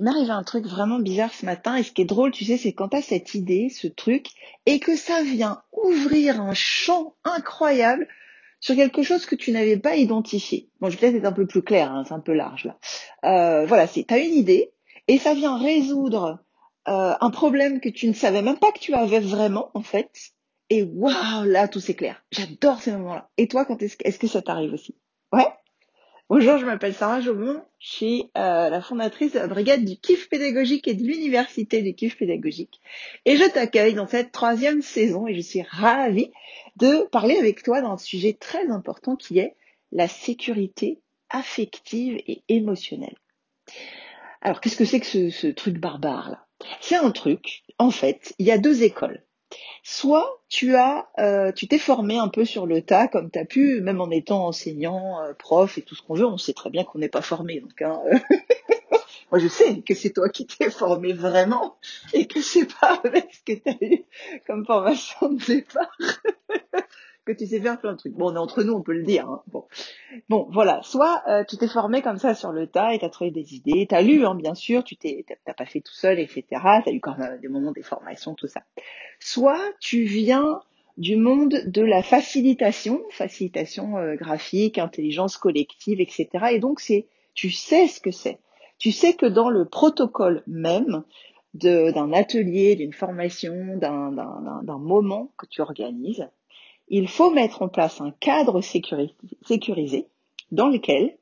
il 0.00 0.08
arrivé 0.08 0.30
un 0.30 0.42
truc 0.42 0.66
vraiment 0.66 0.98
bizarre 0.98 1.32
ce 1.34 1.44
matin. 1.44 1.76
Et 1.76 1.82
ce 1.82 1.92
qui 1.92 2.02
est 2.02 2.06
drôle, 2.06 2.30
tu 2.30 2.44
sais, 2.44 2.56
c'est 2.56 2.72
quand 2.72 2.88
tu 2.88 2.96
as 2.96 3.02
cette 3.02 3.34
idée, 3.34 3.68
ce 3.68 3.86
truc, 3.86 4.28
et 4.66 4.80
que 4.80 4.96
ça 4.96 5.22
vient 5.22 5.62
ouvrir 5.72 6.40
un 6.40 6.54
champ 6.54 7.14
incroyable 7.24 8.08
sur 8.60 8.74
quelque 8.74 9.02
chose 9.02 9.26
que 9.26 9.34
tu 9.34 9.52
n'avais 9.52 9.76
pas 9.76 9.96
identifié. 9.96 10.68
Bon, 10.80 10.88
je 10.88 10.96
vais 10.96 11.00
peut-être 11.00 11.16
être 11.16 11.26
un 11.26 11.32
peu 11.32 11.46
plus 11.46 11.62
clair, 11.62 11.92
hein, 11.92 12.04
c'est 12.06 12.14
un 12.14 12.20
peu 12.20 12.32
large 12.32 12.64
là. 12.64 12.78
Euh, 13.24 13.66
voilà, 13.66 13.86
c'est 13.86 14.04
tu 14.04 14.14
as 14.14 14.18
une 14.18 14.34
idée 14.34 14.72
et 15.08 15.18
ça 15.18 15.34
vient 15.34 15.58
résoudre 15.58 16.40
euh, 16.88 17.14
un 17.20 17.30
problème 17.30 17.80
que 17.80 17.88
tu 17.88 18.06
ne 18.08 18.12
savais 18.12 18.42
même 18.42 18.58
pas 18.58 18.72
que 18.72 18.78
tu 18.78 18.94
avais 18.94 19.20
vraiment 19.20 19.70
en 19.74 19.82
fait. 19.82 20.32
Et 20.68 20.82
waouh, 20.82 21.44
là 21.44 21.68
tout 21.68 21.80
s'éclaire. 21.80 22.22
J'adore 22.30 22.80
ces 22.80 22.92
moments-là. 22.92 23.28
Et 23.36 23.48
toi, 23.48 23.64
quand 23.64 23.82
est-ce, 23.82 23.96
est-ce 24.04 24.18
que 24.18 24.28
ça 24.28 24.40
t'arrive 24.40 24.72
aussi? 24.72 24.94
Ouais? 25.32 25.48
Bonjour, 26.30 26.58
je 26.58 26.64
m'appelle 26.64 26.94
Sarah 26.94 27.20
Jobon, 27.20 27.60
je 27.80 27.88
suis 27.88 28.30
euh, 28.38 28.70
la 28.70 28.80
fondatrice 28.80 29.32
de 29.32 29.40
la 29.40 29.48
brigade 29.48 29.84
du 29.84 29.96
kiff 29.96 30.28
pédagogique 30.28 30.86
et 30.86 30.94
de 30.94 31.02
l'université 31.02 31.82
du 31.82 31.92
kiff 31.92 32.16
pédagogique. 32.16 32.80
Et 33.24 33.36
je 33.36 33.42
t'accueille 33.50 33.94
dans 33.94 34.06
cette 34.06 34.30
troisième 34.30 34.80
saison 34.80 35.26
et 35.26 35.34
je 35.34 35.40
suis 35.40 35.62
ravie 35.62 36.30
de 36.76 37.02
parler 37.08 37.36
avec 37.36 37.64
toi 37.64 37.82
d'un 37.82 37.96
sujet 37.98 38.32
très 38.32 38.70
important 38.70 39.16
qui 39.16 39.40
est 39.40 39.56
la 39.90 40.06
sécurité 40.06 41.00
affective 41.30 42.22
et 42.28 42.44
émotionnelle. 42.46 43.16
Alors, 44.40 44.60
qu'est-ce 44.60 44.76
que 44.76 44.84
c'est 44.84 45.00
que 45.00 45.06
ce, 45.06 45.30
ce 45.30 45.48
truc 45.48 45.78
barbare 45.78 46.30
là? 46.30 46.46
C'est 46.80 46.94
un 46.94 47.10
truc, 47.10 47.64
en 47.78 47.90
fait, 47.90 48.34
il 48.38 48.46
y 48.46 48.52
a 48.52 48.58
deux 48.58 48.84
écoles. 48.84 49.24
Soit 49.92 50.40
tu 50.48 50.76
as, 50.76 51.08
euh, 51.18 51.50
tu 51.50 51.66
t'es 51.66 51.76
formé 51.76 52.16
un 52.16 52.28
peu 52.28 52.44
sur 52.44 52.64
le 52.64 52.80
tas 52.80 53.08
comme 53.08 53.28
tu 53.28 53.40
as 53.40 53.44
pu, 53.44 53.80
même 53.80 54.00
en 54.00 54.08
étant 54.12 54.46
enseignant, 54.46 55.20
euh, 55.20 55.32
prof 55.36 55.78
et 55.78 55.82
tout 55.82 55.96
ce 55.96 56.02
qu'on 56.02 56.14
veut, 56.14 56.24
on 56.24 56.38
sait 56.38 56.52
très 56.52 56.70
bien 56.70 56.84
qu'on 56.84 57.00
n'est 57.00 57.08
pas 57.08 57.22
formé. 57.22 57.58
Donc, 57.58 57.82
hein, 57.82 58.00
moi 59.30 59.38
je 59.38 59.48
sais 59.48 59.82
que 59.82 59.94
c'est 59.94 60.10
toi 60.10 60.28
qui 60.28 60.46
t'es 60.46 60.70
formé 60.70 61.12
vraiment 61.12 61.76
et 62.12 62.26
que 62.26 62.40
c'est 62.40 62.66
pas 62.80 63.00
avec 63.04 63.32
ce 63.32 63.42
que 63.44 63.58
tu 63.58 63.68
as 63.68 63.84
eu 63.84 64.04
comme 64.46 64.64
formation 64.64 65.30
de 65.30 65.44
départ 65.44 65.96
que 67.24 67.32
tu 67.32 67.46
sais 67.46 67.60
faire 67.60 67.78
plein 67.78 67.92
de 67.92 67.98
trucs. 67.98 68.14
Bon, 68.14 68.30
on 68.30 68.34
est 68.34 68.38
entre 68.38 68.62
nous, 68.62 68.72
on 68.72 68.82
peut 68.82 68.94
le 68.94 69.02
dire. 69.02 69.28
Hein. 69.28 69.42
Bon. 69.48 69.64
bon, 70.28 70.48
voilà. 70.50 70.80
Soit 70.82 71.22
euh, 71.28 71.44
tu 71.48 71.56
t'es 71.56 71.68
formé 71.68 72.02
comme 72.02 72.18
ça 72.18 72.34
sur 72.34 72.52
le 72.52 72.66
tas 72.66 72.94
et 72.94 72.98
tu 72.98 73.04
as 73.04 73.10
trouvé 73.10 73.30
des 73.30 73.54
idées, 73.54 73.86
tu 73.88 73.94
as 73.94 74.02
lu, 74.02 74.24
hein, 74.24 74.34
bien 74.34 74.54
sûr, 74.54 74.84
tu 74.84 74.96
t'es, 74.96 75.24
t'as 75.44 75.54
pas 75.54 75.66
fait 75.66 75.80
tout 75.80 75.94
seul, 75.94 76.18
etc. 76.18 76.44
Tu 76.50 76.58
as 76.58 76.92
eu 76.92 77.00
quand 77.00 77.16
même 77.16 77.38
des 77.40 77.48
moments 77.48 77.72
des 77.72 77.82
formations, 77.82 78.34
tout 78.34 78.48
ça. 78.48 78.62
Soit 79.18 79.60
tu 79.80 80.04
viens 80.04 80.60
du 80.96 81.16
monde 81.16 81.62
de 81.66 81.82
la 81.82 82.02
facilitation, 82.02 83.02
facilitation 83.10 83.96
euh, 83.96 84.16
graphique, 84.16 84.78
intelligence 84.78 85.36
collective, 85.36 86.00
etc. 86.00 86.28
Et 86.52 86.58
donc 86.58 86.80
c'est, 86.80 87.06
tu 87.34 87.50
sais 87.50 87.86
ce 87.86 88.00
que 88.00 88.10
c'est. 88.10 88.38
Tu 88.80 88.92
sais 88.92 89.12
que 89.12 89.26
dans 89.26 89.50
le 89.50 89.66
protocole 89.66 90.42
même 90.46 91.04
d'un 91.54 92.12
atelier, 92.12 92.76
d'une 92.76 92.92
formation, 92.92 93.76
d'un 93.76 94.78
moment 94.78 95.30
que 95.36 95.46
tu 95.46 95.60
organises, 95.60 96.26
il 96.88 97.06
faut 97.06 97.30
mettre 97.30 97.62
en 97.62 97.68
place 97.68 98.00
un 98.00 98.10
cadre 98.10 98.60
sécurisé 98.60 100.06
dans 100.50 100.68
lequel 100.68 101.16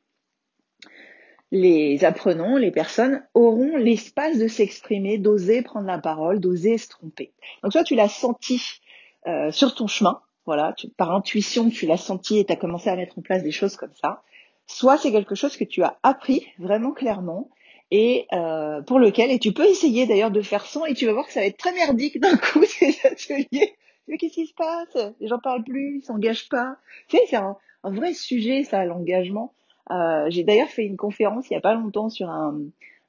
les 1.50 2.04
apprenants, 2.04 2.56
les 2.56 2.70
personnes 2.70 3.26
auront 3.34 3.76
l'espace 3.76 4.38
de 4.38 4.48
s'exprimer, 4.48 5.18
d'oser 5.18 5.62
prendre 5.62 5.86
la 5.86 5.98
parole, 5.98 6.40
d'oser 6.40 6.78
se 6.78 6.88
tromper. 6.88 7.32
Donc 7.62 7.72
toi, 7.72 7.84
tu 7.84 7.94
l'as 7.94 8.08
senti 8.08 8.62
euh, 9.26 9.50
sur 9.50 9.74
ton 9.74 9.86
chemin, 9.86 10.20
voilà, 10.46 10.74
par 10.96 11.12
intuition, 11.12 11.70
tu 11.70 11.86
l'as 11.86 11.96
senti 11.96 12.38
et 12.38 12.44
tu 12.44 12.52
as 12.52 12.56
commencé 12.56 12.88
à 12.88 12.96
mettre 12.96 13.18
en 13.18 13.22
place 13.22 13.42
des 13.42 13.50
choses 13.50 13.76
comme 13.76 13.94
ça. 14.00 14.22
Soit 14.68 14.98
c'est 14.98 15.10
quelque 15.10 15.34
chose 15.34 15.56
que 15.56 15.64
tu 15.64 15.82
as 15.82 15.98
appris 16.04 16.46
vraiment 16.58 16.92
clairement 16.92 17.50
et 17.90 18.26
euh, 18.32 18.82
pour 18.82 19.00
lequel, 19.00 19.30
et 19.30 19.38
tu 19.38 19.52
peux 19.52 19.64
essayer 19.64 20.06
d'ailleurs 20.06 20.30
de 20.30 20.42
faire 20.42 20.66
sans, 20.66 20.84
et 20.84 20.94
tu 20.94 21.06
vas 21.06 21.14
voir 21.14 21.26
que 21.26 21.32
ça 21.32 21.40
va 21.40 21.46
être 21.46 21.56
très 21.56 21.72
merdique 21.72 22.20
d'un 22.20 22.36
coup 22.52 22.62
ces 22.64 22.96
ateliers 23.04 23.74
mais 24.08 24.16
qu'est-ce 24.16 24.34
qui 24.34 24.46
se 24.46 24.54
passe? 24.54 24.96
Les 25.20 25.28
gens 25.28 25.38
parlent 25.38 25.64
plus, 25.64 25.98
ils 25.98 26.02
s'engagent 26.02 26.48
pas. 26.48 26.76
Tu 27.08 27.18
sais, 27.18 27.22
c'est 27.28 27.36
un, 27.36 27.56
vrai 27.84 28.14
sujet, 28.14 28.64
ça, 28.64 28.84
l'engagement. 28.84 29.54
Euh, 29.90 30.26
j'ai 30.28 30.44
d'ailleurs 30.44 30.68
fait 30.68 30.84
une 30.84 30.96
conférence 30.96 31.48
il 31.50 31.54
y 31.54 31.56
a 31.56 31.60
pas 31.60 31.74
longtemps 31.74 32.08
sur 32.08 32.28
un, 32.28 32.58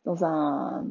dans 0.05 0.23
un, 0.23 0.85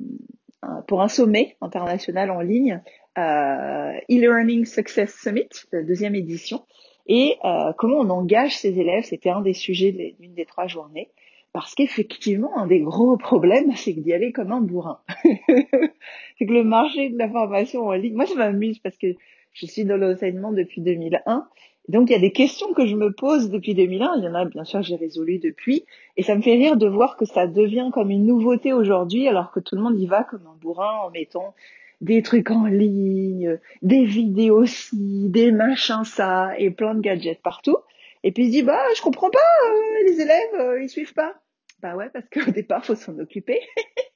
pour 0.86 1.02
un 1.02 1.08
sommet 1.08 1.56
international 1.60 2.30
en 2.30 2.40
ligne, 2.40 2.82
euh, 3.16 3.92
e-learning 4.10 4.64
success 4.64 5.14
summit, 5.14 5.48
la 5.72 5.82
deuxième 5.82 6.14
édition, 6.14 6.64
et 7.08 7.36
euh, 7.44 7.72
comment 7.76 7.98
on 7.98 8.10
engage 8.10 8.56
ses 8.56 8.78
élèves. 8.78 9.04
C'était 9.04 9.30
un 9.30 9.40
des 9.40 9.54
sujets 9.54 9.92
d'une 10.20 10.34
des 10.34 10.44
trois 10.44 10.66
journées. 10.66 11.08
Parce 11.54 11.74
qu'effectivement, 11.74 12.56
un 12.58 12.66
des 12.66 12.80
gros 12.80 13.16
problèmes, 13.16 13.74
c'est 13.74 13.94
d'y 13.94 14.12
aller 14.12 14.32
comme 14.32 14.52
un 14.52 14.60
bourrin. 14.60 15.00
c'est 15.24 16.46
que 16.46 16.52
le 16.52 16.62
marché 16.62 17.08
de 17.08 17.18
la 17.18 17.28
formation 17.28 17.86
en 17.86 17.92
ligne, 17.92 18.14
moi 18.14 18.26
ça 18.26 18.34
m'amuse 18.34 18.78
parce 18.78 18.98
que 18.98 19.16
je 19.54 19.66
suis 19.66 19.84
dans 19.84 19.96
l'enseignement 19.96 20.52
depuis 20.52 20.82
2001. 20.82 21.48
Donc 21.88 22.10
il 22.10 22.12
y 22.12 22.16
a 22.16 22.20
des 22.20 22.32
questions 22.32 22.74
que 22.74 22.86
je 22.86 22.94
me 22.94 23.12
pose 23.12 23.48
depuis 23.48 23.74
2001. 23.74 24.16
Il 24.18 24.24
y 24.24 24.28
en 24.28 24.34
a 24.34 24.44
bien 24.44 24.64
sûr 24.64 24.82
j'ai 24.82 24.96
résolu 24.96 25.38
depuis. 25.38 25.84
Et 26.18 26.22
ça 26.22 26.36
me 26.36 26.42
fait 26.42 26.54
rire 26.54 26.76
de 26.76 26.86
voir 26.86 27.16
que 27.16 27.24
ça 27.24 27.46
devient 27.46 27.88
comme 27.94 28.10
une 28.10 28.26
nouveauté 28.26 28.74
aujourd'hui 28.74 29.26
alors 29.26 29.50
que 29.50 29.60
tout 29.60 29.74
le 29.74 29.80
monde 29.80 29.98
y 29.98 30.06
va 30.06 30.24
comme 30.24 30.46
un 30.46 30.56
bourrin 30.60 30.98
en 31.06 31.10
mettant 31.10 31.54
des 32.00 32.22
trucs 32.22 32.50
en 32.50 32.66
ligne, 32.66 33.58
des 33.82 34.04
vidéos 34.04 34.62
aussi, 34.62 35.28
des 35.28 35.50
machins 35.50 36.04
ça 36.04 36.52
et 36.58 36.70
plein 36.70 36.94
de 36.94 37.00
gadgets 37.00 37.42
partout. 37.42 37.78
Et 38.22 38.32
puis 38.32 38.44
il 38.44 38.46
se 38.48 38.52
dit 38.52 38.62
bah 38.62 38.82
je 38.96 39.02
comprends 39.02 39.30
pas, 39.30 39.38
euh, 39.38 40.04
les 40.06 40.20
élèves 40.20 40.54
euh, 40.54 40.82
ils 40.82 40.88
suivent 40.88 41.14
pas. 41.14 41.34
Bah 41.80 41.96
ouais 41.96 42.10
parce 42.10 42.28
qu'au 42.28 42.50
départ 42.52 42.84
faut 42.84 42.94
s'en 42.94 43.18
occuper 43.18 43.60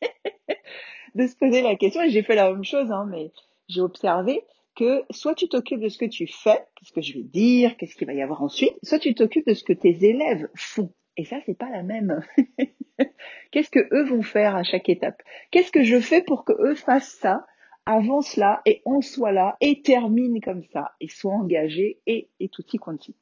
de 1.14 1.26
se 1.26 1.36
poser 1.36 1.62
la 1.62 1.76
question 1.76 2.02
et 2.02 2.10
j'ai 2.10 2.22
fait 2.22 2.34
la 2.34 2.52
même 2.52 2.64
chose 2.64 2.90
hein, 2.90 3.06
mais 3.10 3.30
j'ai 3.68 3.80
observé 3.80 4.42
que 4.74 5.02
soit 5.10 5.34
tu 5.34 5.48
t'occupes 5.48 5.80
de 5.80 5.88
ce 5.88 5.98
que 5.98 6.06
tu 6.06 6.26
fais, 6.26 6.64
qu'est-ce 6.76 6.92
que 6.92 7.02
je 7.02 7.14
vais 7.14 7.24
dire, 7.24 7.76
qu'est-ce 7.76 7.94
qu'il 7.94 8.06
va 8.06 8.14
y 8.14 8.22
avoir 8.22 8.42
ensuite, 8.42 8.74
soit 8.82 8.98
tu 8.98 9.14
t'occupes 9.14 9.46
de 9.46 9.54
ce 9.54 9.64
que 9.64 9.72
tes 9.72 10.04
élèves 10.04 10.48
font. 10.54 10.92
Et 11.16 11.24
ça, 11.24 11.36
c'est 11.44 11.56
pas 11.56 11.68
la 11.70 11.82
même. 11.82 12.22
qu'est-ce 13.50 13.70
que 13.70 13.86
eux 13.92 14.04
vont 14.04 14.22
faire 14.22 14.56
à 14.56 14.62
chaque 14.62 14.88
étape? 14.88 15.22
Qu'est-ce 15.50 15.70
que 15.70 15.82
je 15.82 16.00
fais 16.00 16.22
pour 16.22 16.44
que 16.44 16.52
eux 16.52 16.74
fassent 16.74 17.18
ça, 17.20 17.46
avancent 17.86 18.36
là 18.36 18.62
et 18.66 18.82
on 18.84 19.00
soit 19.00 19.32
là 19.32 19.56
et 19.60 19.82
termine 19.82 20.40
comme 20.40 20.62
ça 20.72 20.92
et 21.00 21.08
soient 21.08 21.34
engagés 21.34 22.00
et, 22.06 22.28
et 22.40 22.48
tout 22.48 22.64
y 22.72 22.78
quanti. 22.78 23.14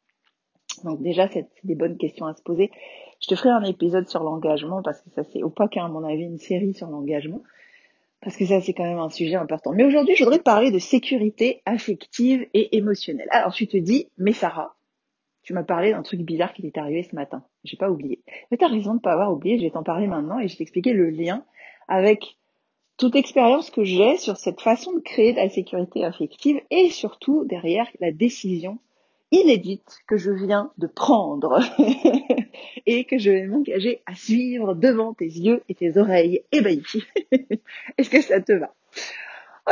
Donc 0.84 1.02
déjà, 1.02 1.28
c'est 1.28 1.48
des 1.64 1.74
bonnes 1.74 1.96
questions 1.96 2.26
à 2.26 2.34
se 2.34 2.42
poser. 2.42 2.70
Je 3.20 3.28
te 3.28 3.34
ferai 3.34 3.50
un 3.50 3.64
épisode 3.64 4.08
sur 4.08 4.22
l'engagement 4.22 4.82
parce 4.82 5.00
que 5.02 5.10
ça 5.10 5.24
c'est 5.24 5.42
au 5.42 5.50
pas 5.50 5.68
qu'à 5.68 5.86
mon 5.88 6.04
avis 6.04 6.22
une 6.22 6.38
série 6.38 6.74
sur 6.74 6.88
l'engagement 6.88 7.42
parce 8.22 8.36
que 8.36 8.44
ça 8.46 8.60
c'est 8.60 8.72
quand 8.72 8.84
même 8.84 8.98
un 8.98 9.10
sujet 9.10 9.36
important. 9.36 9.72
Mais 9.72 9.84
aujourd'hui, 9.84 10.14
je 10.16 10.24
voudrais 10.24 10.38
te 10.38 10.44
parler 10.44 10.70
de 10.70 10.78
sécurité 10.78 11.62
affective 11.66 12.46
et 12.54 12.76
émotionnelle. 12.76 13.28
Alors 13.30 13.52
tu 13.52 13.66
te 13.66 13.76
dis, 13.76 14.08
mais 14.18 14.32
Sarah, 14.32 14.74
tu 15.42 15.54
m'as 15.54 15.64
parlé 15.64 15.92
d'un 15.92 16.02
truc 16.02 16.20
bizarre 16.20 16.52
qui 16.52 16.62
t'est 16.62 16.78
arrivé 16.78 17.02
ce 17.02 17.14
matin. 17.14 17.42
J'ai 17.64 17.76
pas 17.76 17.90
oublié. 17.90 18.22
Mais 18.50 18.56
t'as 18.56 18.68
raison 18.68 18.94
de 18.94 19.00
pas 19.00 19.12
avoir 19.12 19.32
oublié, 19.32 19.58
je 19.58 19.64
vais 19.64 19.70
t'en 19.70 19.82
parler 19.82 20.06
maintenant 20.06 20.38
et 20.38 20.48
je 20.48 20.54
vais 20.54 20.58
t'expliquer 20.58 20.92
le 20.92 21.10
lien 21.10 21.44
avec 21.88 22.36
toute 23.00 23.16
expérience 23.16 23.70
que 23.70 23.82
j'ai 23.82 24.18
sur 24.18 24.36
cette 24.36 24.60
façon 24.60 24.92
de 24.92 25.00
créer 25.00 25.32
de 25.32 25.38
la 25.38 25.48
sécurité 25.48 26.04
affective 26.04 26.60
et 26.70 26.90
surtout 26.90 27.46
derrière 27.46 27.88
la 27.98 28.12
décision 28.12 28.78
inédite 29.30 30.00
que 30.06 30.18
je 30.18 30.30
viens 30.30 30.70
de 30.76 30.86
prendre 30.86 31.60
et 32.86 33.04
que 33.04 33.16
je 33.16 33.30
vais 33.30 33.46
m'engager 33.46 34.02
à 34.04 34.14
suivre 34.14 34.74
devant 34.74 35.14
tes 35.14 35.24
yeux 35.24 35.62
et 35.70 35.74
tes 35.74 35.96
oreilles 35.96 36.42
ébahis. 36.52 37.06
Est-ce 37.96 38.10
que 38.10 38.20
ça 38.20 38.42
te 38.42 38.52
va? 38.52 38.74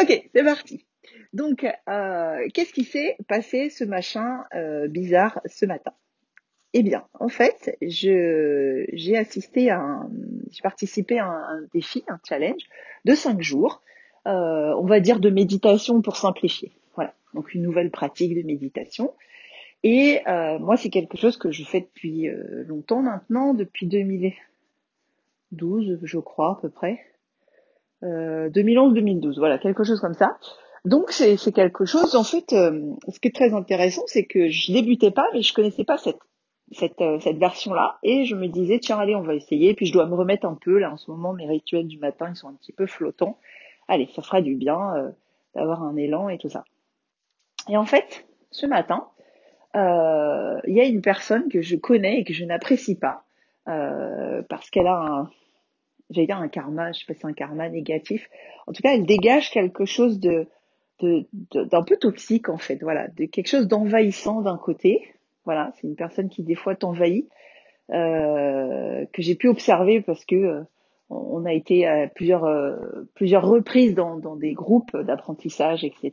Ok, 0.01 0.31
c'est 0.35 0.45
parti. 0.45 0.87
Donc, 1.35 1.67
euh, 1.67 2.49
qu'est-ce 2.55 2.73
qui 2.73 2.85
s'est 2.85 3.19
passé 3.29 3.69
ce 3.69 3.85
machin 3.85 4.45
euh, 4.55 4.89
bizarre 4.89 5.39
ce 5.45 5.67
matin? 5.67 5.93
Eh 6.81 6.85
bien, 6.85 7.03
en 7.19 7.27
fait, 7.27 7.77
j'ai 7.83 9.17
assisté 9.17 9.69
à 9.69 10.07
j'ai 10.53 10.63
participé 10.63 11.19
à 11.19 11.27
un, 11.27 11.63
défi, 11.75 12.05
un 12.07 12.21
challenge 12.23 12.63
de 13.05 13.17
cinq 13.17 13.43
jours, 13.43 13.83
euh, 14.29 14.73
on 14.79 14.87
va 14.87 15.01
dire 15.01 15.19
de 15.19 15.29
méditation 15.29 16.01
pour 16.03 16.17
simplifier. 16.17 16.71
Voilà, 16.95 17.15
donc 17.35 17.53
une 17.53 17.63
nouvelle 17.63 17.91
pratique 17.91 18.33
de 18.33 18.47
méditation. 18.47 19.13
Et 19.83 20.21
euh, 20.29 20.61
moi, 20.61 20.77
c'est 20.77 20.89
quelque 20.89 21.17
chose 21.17 21.37
que 21.37 21.51
je 21.51 21.65
fais 21.65 21.81
depuis 21.81 22.29
euh, 22.29 22.63
longtemps 22.69 23.03
maintenant, 23.03 23.55
depuis 23.55 23.89
2012, 23.89 25.99
je 26.01 26.19
crois 26.21 26.59
à 26.59 26.61
peu 26.63 26.71
près. 26.71 27.01
Euh, 28.05 28.51
2011-2012, 28.51 29.41
voilà, 29.41 29.59
quelque 29.59 29.83
chose 29.83 29.99
comme 29.99 30.15
ça. 30.15 30.39
Donc 30.85 31.11
c'est 31.11 31.37
quelque 31.51 31.87
chose, 31.87 32.15
en 32.15 32.23
fait, 32.23 32.51
ce 32.51 33.19
qui 33.21 33.27
est 33.27 33.35
très 33.35 33.53
intéressant, 33.53 34.05
c'est 34.07 34.27
que 34.27 34.49
je 34.49 34.73
débutais 34.73 35.11
pas, 35.11 35.27
mais 35.35 35.43
je 35.43 35.53
connaissais 35.53 35.83
pas 35.83 35.99
cette 35.99 36.19
cette, 36.73 37.01
euh, 37.01 37.19
cette 37.21 37.39
version-là, 37.39 37.99
et 38.03 38.25
je 38.25 38.35
me 38.35 38.49
disais 38.49 38.79
tiens 38.79 38.99
allez 38.99 39.15
on 39.15 39.23
va 39.23 39.35
essayer, 39.35 39.75
puis 39.75 39.87
je 39.87 39.93
dois 39.93 40.07
me 40.07 40.15
remettre 40.15 40.47
un 40.47 40.55
peu 40.55 40.79
là 40.79 40.93
en 40.93 40.97
ce 40.97 41.11
moment 41.11 41.33
mes 41.33 41.47
rituels 41.47 41.87
du 41.87 41.99
matin 41.99 42.31
ils 42.31 42.37
sont 42.37 42.49
un 42.49 42.55
petit 42.55 42.73
peu 42.73 42.87
flottants. 42.87 43.39
Allez 43.89 44.09
ça 44.15 44.23
fera 44.23 44.43
du 44.43 44.55
bien 44.55 45.13
d'avoir 45.55 45.83
un 45.83 45.97
élan 45.97 46.29
et 46.29 46.39
tout 46.39 46.49
ça. 46.49 46.65
Et 47.69 47.77
en 47.77 47.87
fait 47.87 48.27
ce 48.51 48.67
matin 48.67 49.09
euh, 49.77 50.59
il 50.67 50.75
y 50.75 50.81
a 50.81 50.85
une 50.85 51.03
personne 51.03 51.49
que 51.49 51.61
je 51.61 51.77
connais 51.77 52.21
et 52.21 52.25
que 52.25 52.33
je 52.33 52.45
n'apprécie 52.45 52.99
pas 52.99 53.25
euh, 53.69 54.43
parce 54.49 54.71
qu'elle 54.71 54.87
a 54.87 55.29
j'allais 56.11 56.27
dire 56.27 56.39
un 56.39 56.49
karma, 56.49 56.93
je 56.93 57.01
sais 57.01 57.05
pas 57.07 57.13
si 57.13 57.21
c'est 57.21 57.27
un 57.27 57.35
karma 57.35 57.69
négatif. 57.69 58.31
En 58.67 58.73
tout 58.73 58.83
cas, 58.83 58.95
elle 58.95 59.05
dégage 59.05 59.51
quelque 59.51 59.85
chose 59.85 60.21
de 60.21 60.47
d'un 61.01 61.85
peu 61.85 61.97
toxique 61.97 62.49
en 62.49 62.59
fait, 62.59 62.79
voilà, 62.83 63.07
de 63.07 63.27
quelque 63.27 63.47
chose 63.47 63.69
d'envahissant 63.69 64.41
d'un 64.41 64.57
côté. 64.57 65.07
Voilà, 65.49 65.73
c'est 65.77 65.87
une 65.87 65.97
personne 65.97 66.29
qui 66.29 66.43
des 66.43 66.55
fois 66.55 66.77
t'envahit, 66.77 67.27
euh, 67.91 69.07
que 69.15 69.23
j'ai 69.23 69.35
pu 69.35 69.49
observer 69.49 70.03
parce 70.03 70.27
que 70.27 70.37
euh, 70.37 70.63
on 71.09 71.47
a 71.47 71.55
été 71.55 71.87
à 71.87 72.07
plusieurs 72.07 72.45
euh, 72.45 72.77
plusieurs 73.15 73.49
reprises 73.49 73.95
dans, 73.95 74.37
des 74.37 74.53
groupes 74.53 74.95
d'apprentissage, 74.95 75.85
etc. 75.85 76.13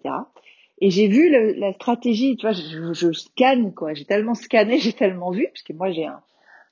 Et 0.79 0.89
j'ai 0.89 1.09
vu 1.09 1.29
la 1.29 1.73
stratégie, 1.73 2.37
tu 2.37 2.47
vois, 2.47 2.53
je, 2.53 3.11
scanne 3.11 3.73
quoi, 3.73 3.93
j'ai 3.93 4.05
tellement 4.05 4.35
scanné, 4.35 4.77
j'ai 4.79 4.93
tellement 4.93 5.31
vu, 5.31 5.49
parce 5.51 5.63
que 5.63 5.73
moi 5.73 5.91
j'ai 5.91 6.05
un, 6.05 6.21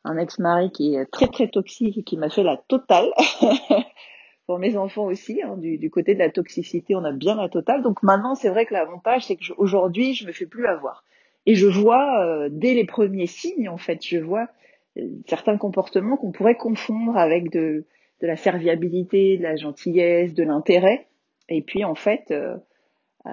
un 0.06 0.18
ex-mari 0.18 0.72
qui 0.72 0.96
est 0.96 1.06
très 1.12 1.28
très 1.28 1.50
toxique 1.50 1.98
et 1.98 2.04
qui 2.04 2.16
m'a 2.16 2.30
fait 2.30 2.44
la 2.44 2.56
totale. 2.56 3.10
pour 4.48 4.58
mes 4.58 4.78
enfants 4.78 5.08
aussi, 5.08 5.42
hein, 5.42 5.58
du, 5.58 5.90
côté 5.90 6.14
de 6.14 6.20
la 6.20 6.30
toxicité, 6.30 6.96
on 6.96 7.04
a 7.04 7.12
bien 7.12 7.36
la 7.36 7.50
totale. 7.50 7.84
Donc 7.84 8.04
maintenant, 8.04 8.36
c'est 8.36 8.50
vrai 8.50 8.66
que 8.66 8.74
l'avantage, 8.74 9.26
c'est 9.26 9.36
que 9.36 9.44
aujourd'hui, 9.58 10.14
je 10.14 10.26
me 10.26 10.32
fais 10.32 10.46
plus 10.46 10.66
avoir. 10.66 11.04
Et 11.46 11.56
je 11.56 11.68
vois 11.68 12.24
euh, 12.24 12.50
dès 12.52 12.74
les 12.74 12.86
premiers 12.86 13.28
signes, 13.28 13.70
en 13.70 13.78
fait, 13.78 14.00
je 14.06 14.18
vois 14.18 14.48
euh, 14.98 15.02
certains 15.28 15.58
comportements 15.58 16.18
qu'on 16.18 16.32
pourrait 16.32 16.56
confondre 16.56 17.18
avec 17.18 17.52
de, 17.52 17.86
de 18.22 18.28
la 18.28 18.38
serviabilité, 18.38 19.38
de 19.38 19.44
la 19.44 19.56
gentillesse, 19.56 20.34
de 20.34 20.44
l'intérêt. 20.44 21.08
Et 21.50 21.62
puis 21.62 21.84
en 21.84 21.96
fait, 21.96 22.32
euh, 22.32 22.56
euh, 23.26 23.30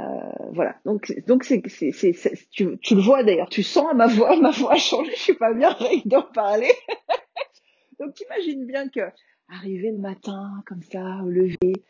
voilà. 0.53 0.77
Donc 0.85 1.13
donc 1.27 1.45
c'est 1.45 1.63
c'est 1.69 1.93
c'est 1.93 2.33
tu, 2.51 2.79
tu 2.79 2.95
le 2.95 3.01
vois 3.01 3.23
d'ailleurs, 3.23 3.49
tu 3.49 3.63
sens 3.63 3.95
ma 3.95 4.07
voix, 4.07 4.37
ma 4.37 4.51
voix 4.51 4.73
a 4.73 4.77
changé. 4.77 5.13
Je 5.15 5.21
suis 5.21 5.35
pas 5.35 5.53
bien 5.53 5.77
d'en 6.05 6.23
parler. 6.23 6.71
donc 8.01 8.15
t'imagines 8.15 8.67
bien 8.67 8.89
que 8.89 9.01
arriver 9.49 9.91
le 9.91 9.99
matin 9.99 10.63
comme 10.67 10.83
ça 10.83 11.21
au 11.25 11.29
lever 11.29 11.85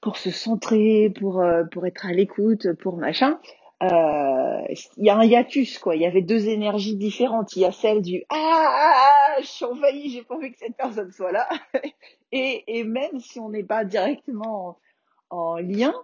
pour 0.00 0.16
se 0.16 0.30
centrer, 0.30 1.12
pour 1.18 1.40
euh, 1.40 1.64
pour 1.64 1.86
être 1.86 2.06
à 2.06 2.12
l'écoute, 2.12 2.72
pour 2.74 2.96
machin. 2.96 3.38
Euh, 3.82 4.62
il 4.96 5.04
y 5.04 5.10
a 5.10 5.16
un 5.16 5.24
hiatus 5.24 5.78
quoi. 5.78 5.96
Il 5.96 6.02
y 6.02 6.06
avait 6.06 6.22
deux 6.22 6.48
énergies 6.48 6.96
différentes. 6.96 7.56
Il 7.56 7.62
y 7.62 7.64
a 7.64 7.72
celle 7.72 8.02
du 8.02 8.24
ah, 8.30 9.36
je 9.40 9.46
suis 9.46 9.64
envahi, 9.64 10.10
j'ai 10.10 10.22
pas 10.22 10.36
envie 10.36 10.52
que 10.52 10.58
cette 10.58 10.76
personne 10.76 11.10
soit 11.12 11.32
là. 11.32 11.48
et, 12.32 12.64
et 12.66 12.84
même 12.84 13.20
si 13.20 13.38
on 13.38 13.50
n'est 13.50 13.64
pas 13.64 13.84
directement 13.84 14.78
en, 15.30 15.36
en 15.36 15.56
lien, 15.56 15.94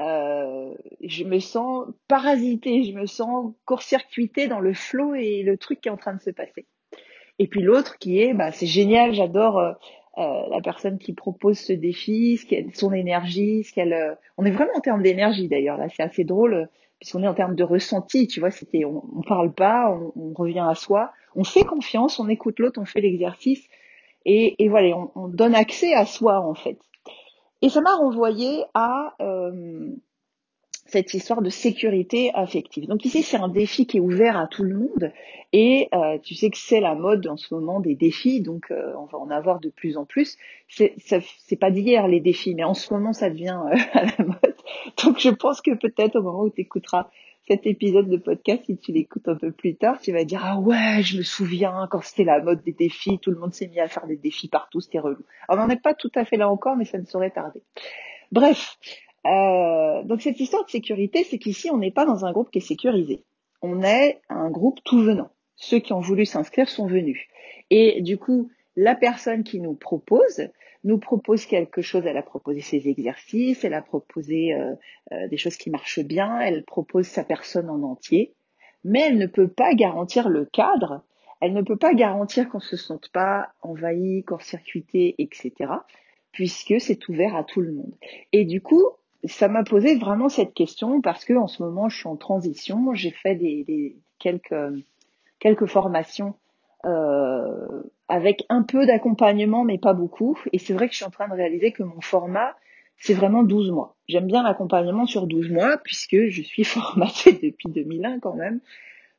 euh, 0.00 0.74
je 1.02 1.24
me 1.24 1.40
sens 1.40 1.88
parasitée, 2.06 2.84
je 2.84 2.92
me 2.92 3.06
sens 3.06 3.52
court-circuitée 3.64 4.46
dans 4.46 4.60
le 4.60 4.72
flot 4.72 5.14
et 5.14 5.42
le 5.42 5.56
truc 5.56 5.80
qui 5.80 5.88
est 5.88 5.92
en 5.92 5.96
train 5.96 6.14
de 6.14 6.20
se 6.20 6.30
passer. 6.30 6.66
Et 7.38 7.46
puis 7.48 7.62
l'autre 7.62 7.98
qui 7.98 8.20
est, 8.20 8.34
bah, 8.34 8.52
c'est 8.52 8.66
génial, 8.66 9.12
j'adore 9.12 9.58
euh, 9.58 9.72
euh, 10.18 10.48
la 10.50 10.60
personne 10.60 10.98
qui 10.98 11.12
propose 11.14 11.58
ce 11.58 11.72
défi, 11.72 12.36
ce 12.36 12.46
son 12.74 12.92
énergie, 12.92 13.64
ce 13.64 13.72
qu'elle. 13.72 13.92
Euh, 13.92 14.14
on 14.36 14.44
est 14.44 14.50
vraiment 14.50 14.74
en 14.76 14.80
termes 14.80 15.02
d'énergie 15.02 15.48
d'ailleurs 15.48 15.78
là, 15.78 15.88
c'est 15.88 16.02
assez 16.02 16.24
drôle 16.24 16.68
puisqu'on 16.98 17.22
est 17.22 17.28
en 17.28 17.34
termes 17.34 17.54
de 17.54 17.64
ressenti, 17.64 18.26
tu 18.26 18.40
vois. 18.40 18.50
C'était, 18.50 18.84
on, 18.84 19.04
on 19.16 19.22
parle 19.22 19.52
pas, 19.52 19.96
on, 20.16 20.32
revient 20.34 20.66
à 20.68 20.74
soi, 20.74 21.12
on 21.34 21.44
fait 21.44 21.64
confiance, 21.64 22.18
on 22.18 22.28
écoute 22.28 22.58
l'autre, 22.58 22.80
on 22.80 22.84
fait 22.84 23.00
l'exercice 23.00 23.66
et, 24.24 24.62
et 24.62 24.68
voilà, 24.68 24.96
on, 24.96 25.10
on, 25.14 25.28
donne 25.28 25.54
accès 25.54 25.94
à 25.94 26.06
soi 26.06 26.40
en 26.40 26.54
fait. 26.54 26.78
Et 27.62 27.68
ça 27.68 27.80
m'a 27.80 27.94
renvoyé 27.94 28.64
à 28.74 29.14
euh, 29.20 29.90
cette 30.88 31.12
histoire 31.12 31.42
de 31.42 31.50
sécurité 31.50 32.30
affective. 32.34 32.86
Donc 32.86 33.04
ici, 33.04 33.22
c'est 33.22 33.36
un 33.36 33.48
défi 33.48 33.86
qui 33.86 33.98
est 33.98 34.00
ouvert 34.00 34.38
à 34.38 34.46
tout 34.46 34.64
le 34.64 34.74
monde 34.74 35.12
et 35.52 35.88
euh, 35.94 36.18
tu 36.22 36.34
sais 36.34 36.50
que 36.50 36.56
c'est 36.56 36.80
la 36.80 36.94
mode 36.94 37.26
en 37.26 37.36
ce 37.36 37.54
moment 37.54 37.80
des 37.80 37.94
défis, 37.94 38.40
donc 38.40 38.70
euh, 38.70 38.94
on 38.98 39.04
va 39.04 39.18
en 39.18 39.30
avoir 39.30 39.60
de 39.60 39.68
plus 39.68 39.98
en 39.98 40.06
plus. 40.06 40.38
C'est, 40.68 40.94
pas 41.60 41.70
d'hier 41.70 42.08
les 42.08 42.20
défis, 42.20 42.54
mais 42.54 42.64
en 42.64 42.74
ce 42.74 42.92
moment, 42.92 43.12
ça 43.12 43.28
devient 43.28 43.60
euh, 43.70 43.76
à 43.92 44.04
la 44.04 44.24
mode. 44.24 44.56
Donc 45.04 45.18
je 45.18 45.28
pense 45.28 45.60
que 45.60 45.74
peut-être 45.74 46.16
au 46.16 46.22
moment 46.22 46.42
où 46.42 46.50
tu 46.50 46.62
écouteras 46.62 47.10
cet 47.46 47.66
épisode 47.66 48.08
de 48.08 48.16
podcast, 48.16 48.64
si 48.64 48.78
tu 48.78 48.92
l'écoutes 48.92 49.28
un 49.28 49.36
peu 49.36 49.52
plus 49.52 49.76
tard, 49.76 50.00
tu 50.00 50.12
vas 50.12 50.24
dire 50.24 50.40
ah 50.42 50.58
ouais, 50.58 51.02
je 51.02 51.18
me 51.18 51.22
souviens 51.22 51.86
quand 51.90 52.02
c'était 52.02 52.24
la 52.24 52.42
mode 52.42 52.62
des 52.62 52.72
défis, 52.72 53.18
tout 53.18 53.30
le 53.30 53.38
monde 53.38 53.52
s'est 53.52 53.68
mis 53.68 53.80
à 53.80 53.88
faire 53.88 54.06
des 54.06 54.16
défis 54.16 54.48
partout, 54.48 54.80
c'était 54.80 54.98
relou. 54.98 55.24
On 55.50 55.56
n'en 55.56 55.68
est 55.68 55.82
pas 55.82 55.94
tout 55.94 56.10
à 56.14 56.24
fait 56.24 56.36
là 56.36 56.48
encore, 56.48 56.76
mais 56.76 56.84
ça 56.86 56.98
ne 56.98 57.04
saurait 57.04 57.30
tarder. 57.30 57.62
Bref, 58.32 58.78
euh, 59.26 60.02
donc 60.04 60.22
cette 60.22 60.40
histoire 60.40 60.64
de 60.64 60.70
sécurité, 60.70 61.24
c'est 61.24 61.38
qu'ici, 61.38 61.70
on 61.70 61.78
n'est 61.78 61.90
pas 61.90 62.04
dans 62.04 62.24
un 62.24 62.32
groupe 62.32 62.50
qui 62.50 62.58
est 62.58 62.62
sécurisé. 62.62 63.24
On 63.62 63.82
est 63.82 64.20
un 64.28 64.50
groupe 64.50 64.78
tout 64.84 65.02
venant. 65.02 65.30
Ceux 65.56 65.80
qui 65.80 65.92
ont 65.92 66.00
voulu 66.00 66.24
s'inscrire 66.24 66.68
sont 66.68 66.86
venus. 66.86 67.20
Et 67.70 68.00
du 68.02 68.16
coup, 68.16 68.50
la 68.76 68.94
personne 68.94 69.42
qui 69.42 69.60
nous 69.60 69.74
propose 69.74 70.48
nous 70.84 70.98
propose 70.98 71.46
quelque 71.46 71.82
chose. 71.82 72.06
Elle 72.06 72.16
a 72.16 72.22
proposé 72.22 72.60
ses 72.60 72.88
exercices, 72.88 73.64
elle 73.64 73.74
a 73.74 73.82
proposé 73.82 74.54
euh, 74.54 74.74
euh, 75.12 75.26
des 75.28 75.36
choses 75.36 75.56
qui 75.56 75.70
marchent 75.70 76.00
bien, 76.00 76.40
elle 76.40 76.64
propose 76.64 77.06
sa 77.06 77.24
personne 77.24 77.68
en 77.68 77.82
entier, 77.82 78.34
mais 78.84 79.00
elle 79.00 79.18
ne 79.18 79.26
peut 79.26 79.48
pas 79.48 79.74
garantir 79.74 80.28
le 80.28 80.44
cadre. 80.44 81.02
Elle 81.40 81.52
ne 81.52 81.62
peut 81.62 81.76
pas 81.76 81.94
garantir 81.94 82.48
qu'on 82.48 82.60
se 82.60 82.76
sente 82.76 83.10
pas 83.10 83.48
envahi, 83.60 84.24
court-circuité, 84.24 85.14
etc. 85.18 85.52
Puisque 86.32 86.80
c'est 86.80 87.08
ouvert 87.08 87.36
à 87.36 87.44
tout 87.44 87.60
le 87.60 87.72
monde. 87.72 87.94
Et 88.32 88.44
du 88.44 88.60
coup, 88.60 88.84
ça 89.24 89.48
m'a 89.48 89.64
posé 89.64 89.96
vraiment 89.96 90.28
cette 90.28 90.54
question 90.54 91.00
parce 91.00 91.24
que 91.24 91.34
en 91.34 91.46
ce 91.46 91.62
moment 91.62 91.88
je 91.88 91.98
suis 91.98 92.08
en 92.08 92.16
transition, 92.16 92.94
j'ai 92.94 93.10
fait 93.10 93.34
des, 93.34 93.96
quelques 94.18 95.66
formations 95.66 96.34
euh, 96.84 97.82
avec 98.08 98.44
un 98.48 98.62
peu 98.62 98.86
d'accompagnement 98.86 99.64
mais 99.64 99.78
pas 99.78 99.94
beaucoup 99.94 100.38
et 100.52 100.58
c'est 100.58 100.74
vrai 100.74 100.86
que 100.86 100.92
je 100.92 100.98
suis 100.98 101.06
en 101.06 101.10
train 101.10 101.28
de 101.28 101.34
réaliser 101.34 101.72
que 101.72 101.82
mon 101.82 102.00
format 102.00 102.54
c'est 103.00 103.14
vraiment 103.14 103.44
12 103.44 103.70
mois. 103.70 103.96
J'aime 104.08 104.26
bien 104.26 104.42
l'accompagnement 104.42 105.06
sur 105.06 105.26
12 105.26 105.50
mois 105.50 105.78
puisque 105.78 106.28
je 106.28 106.42
suis 106.42 106.64
formatée 106.64 107.32
depuis 107.32 107.68
2001 107.68 108.20
quand 108.20 108.34
même 108.34 108.60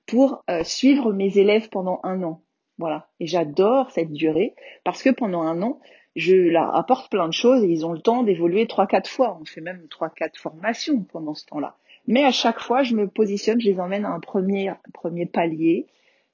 pour 0.05 0.43
euh, 0.49 0.63
suivre 0.63 1.13
mes 1.13 1.37
élèves 1.37 1.69
pendant 1.69 1.99
un 2.03 2.23
an. 2.23 2.41
Voilà. 2.77 3.07
Et 3.19 3.27
j'adore 3.27 3.91
cette 3.91 4.11
durée 4.11 4.55
parce 4.83 5.03
que 5.03 5.09
pendant 5.09 5.41
un 5.41 5.61
an, 5.61 5.79
je 6.19 6.35
leur 6.35 6.75
apporte 6.75 7.09
plein 7.09 7.27
de 7.27 7.33
choses 7.33 7.63
et 7.63 7.67
ils 7.67 7.85
ont 7.85 7.93
le 7.93 8.01
temps 8.01 8.23
d'évoluer 8.23 8.67
trois, 8.67 8.87
quatre 8.87 9.09
fois. 9.09 9.37
On 9.41 9.45
fait 9.45 9.61
même 9.61 9.87
trois, 9.89 10.09
quatre 10.09 10.37
formations 10.37 11.01
pendant 11.03 11.33
ce 11.33 11.45
temps-là. 11.47 11.75
Mais 12.07 12.25
à 12.25 12.31
chaque 12.31 12.59
fois, 12.59 12.83
je 12.83 12.95
me 12.95 13.07
positionne, 13.07 13.61
je 13.61 13.69
les 13.69 13.79
emmène 13.79 14.05
à 14.05 14.09
un 14.09 14.19
premier, 14.19 14.71
premier 14.93 15.25
palier. 15.25 15.87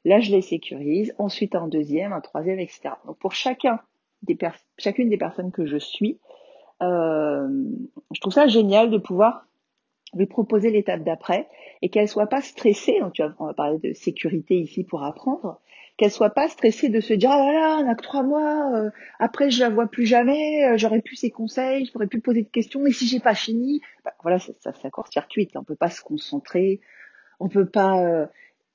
Là, 0.04 0.20
je 0.20 0.32
les 0.32 0.42
sécurise. 0.42 1.14
Ensuite, 1.18 1.56
un 1.56 1.68
deuxième, 1.68 2.14
un 2.14 2.22
troisième, 2.22 2.60
etc. 2.60 2.92
Donc, 3.06 3.18
pour 3.18 3.34
chacun 3.34 3.80
des 4.24 4.38
chacune 4.78 5.10
des 5.10 5.18
personnes 5.18 5.52
que 5.52 5.66
je 5.66 5.78
suis, 5.78 6.20
euh, 6.82 7.48
je 8.12 8.22
trouve 8.22 8.34
ça 8.34 8.48
génial 8.48 8.90
de 8.90 8.98
pouvoir 8.98 9.46
lui 10.16 10.26
proposer 10.26 10.72
l'étape 10.72 11.04
d'après 11.04 11.48
et 11.82 11.90
qu'elle 11.90 12.08
soit 12.08 12.28
pas 12.28 12.42
stressée. 12.42 13.00
Donc, 13.02 13.14
tu 13.14 13.24
on 13.40 13.46
va 13.46 13.54
parler 13.54 13.78
de 13.80 13.94
sécurité 13.94 14.56
ici 14.56 14.84
pour 14.84 15.04
apprendre 15.04 15.60
qu'elle 15.98 16.12
soit 16.12 16.32
pas 16.32 16.48
stressée 16.50 16.90
de 16.90 17.00
se 17.00 17.14
dire 17.14 17.32
ah 17.32 17.38
là 17.38 17.54
là 17.54 17.78
on 17.82 17.90
a 17.90 17.96
que 17.96 18.04
trois 18.04 18.24
mois 18.24 18.72
euh, 18.76 18.90
après 19.20 19.50
je 19.50 19.62
la 19.62 19.70
vois 19.70 19.88
plus 19.88 20.06
jamais 20.06 20.66
euh, 20.66 20.78
j'aurais 20.78 21.02
pu 21.02 21.16
ses 21.16 21.32
conseils 21.32 21.86
je 21.86 21.92
pourrais 21.92 22.08
plus 22.08 22.22
poser 22.22 22.44
de 22.44 22.50
questions 22.50 22.86
et 22.86 22.92
si 22.92 23.08
j'ai 23.08 23.20
pas 23.20 23.36
fini 23.36 23.82
bah, 24.04 24.14
voilà 24.22 24.40
ça, 24.40 24.54
ça, 24.60 24.74
ça 24.74 24.90
court-circuite 24.90 25.52
on 25.56 25.64
peut 25.64 25.76
pas 25.76 25.90
se 25.90 26.02
concentrer 26.02 26.82
on 27.40 27.48
peut 27.48 27.68
pas 27.68 28.04
euh, 28.04 28.26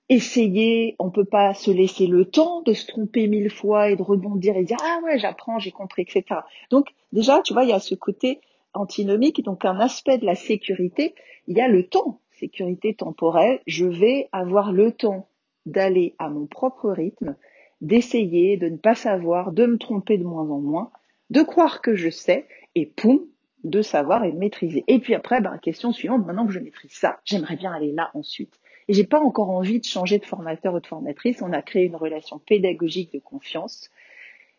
essayer 0.09 0.97
on 0.99 1.11
peut 1.11 1.25
pas 1.25 1.55
se 1.55 1.71
laisser 1.71 2.07
le 2.07 2.25
temps 2.25 2.63
de 2.63 2.73
se 2.73 2.87
tromper 2.87 3.27
mille 3.27 3.51
fois 3.51 3.91
et 3.91 3.97
de 3.97 4.03
rebondir 4.03 4.57
et 4.57 4.65
dire 4.65 4.79
ah 4.83 5.01
ouais 5.05 5.19
j'apprends 5.19 5.59
j'ai 5.59 5.73
compris 5.73 6.03
etc 6.03 6.41
donc 6.71 6.89
déjà 7.13 7.43
tu 7.43 7.53
vois 7.53 7.65
il 7.65 7.71
y 7.71 7.75
a 7.75 7.81
ce 7.81 7.95
côté 7.95 8.41
antinomique 8.75 9.43
donc 9.45 9.65
un 9.65 9.79
aspect 9.81 10.19
de 10.19 10.27
la 10.27 10.35
sécurité. 10.35 11.15
Il 11.47 11.57
y 11.57 11.61
a 11.61 11.69
le 11.69 11.87
temps 11.87 12.21
sécurité 12.39 12.95
temporelle 12.95 13.61
je 13.67 13.85
vais 13.85 14.29
avoir 14.33 14.73
le 14.73 14.93
temps 14.93 15.29
d'aller 15.71 16.15
à 16.19 16.29
mon 16.29 16.47
propre 16.47 16.91
rythme, 16.91 17.37
d'essayer, 17.81 18.57
de 18.57 18.69
ne 18.69 18.77
pas 18.77 18.95
savoir, 18.95 19.53
de 19.53 19.67
me 19.67 19.79
tromper 19.79 20.19
de 20.19 20.25
moins 20.25 20.49
en 20.49 20.61
moins, 20.61 20.91
de 21.31 21.43
croire 21.43 21.81
que 21.81 21.95
je 21.95 22.11
sais, 22.11 22.47
et 22.75 22.87
poum, 22.87 23.21
de 23.65 23.83
savoir 23.83 24.25
et 24.25 24.33
de 24.33 24.39
maîtriser. 24.39 24.85
Et 24.89 24.99
puis 24.99 25.15
après, 25.15 25.41
ben, 25.41 25.57
question 25.59 25.93
suivante, 25.93 26.27
maintenant 26.27 26.47
que 26.47 26.53
je 26.53 26.59
maîtrise 26.59 26.93
ça, 26.93 27.21
j'aimerais 27.25 27.57
bien 27.57 27.73
aller 27.73 27.93
là 27.93 28.11
ensuite. 28.15 28.59
Et 28.89 28.93
j'ai 28.93 29.05
pas 29.05 29.21
encore 29.21 29.51
envie 29.51 29.79
de 29.79 29.85
changer 29.85 30.19
de 30.19 30.25
formateur 30.25 30.75
ou 30.75 30.81
de 30.81 30.87
formatrice. 30.87 31.43
On 31.43 31.53
a 31.53 31.63
créé 31.63 31.85
une 31.85 31.97
relation 31.97 32.39
pédagogique 32.39 33.13
de 33.13 33.21
confiance. 33.21 33.91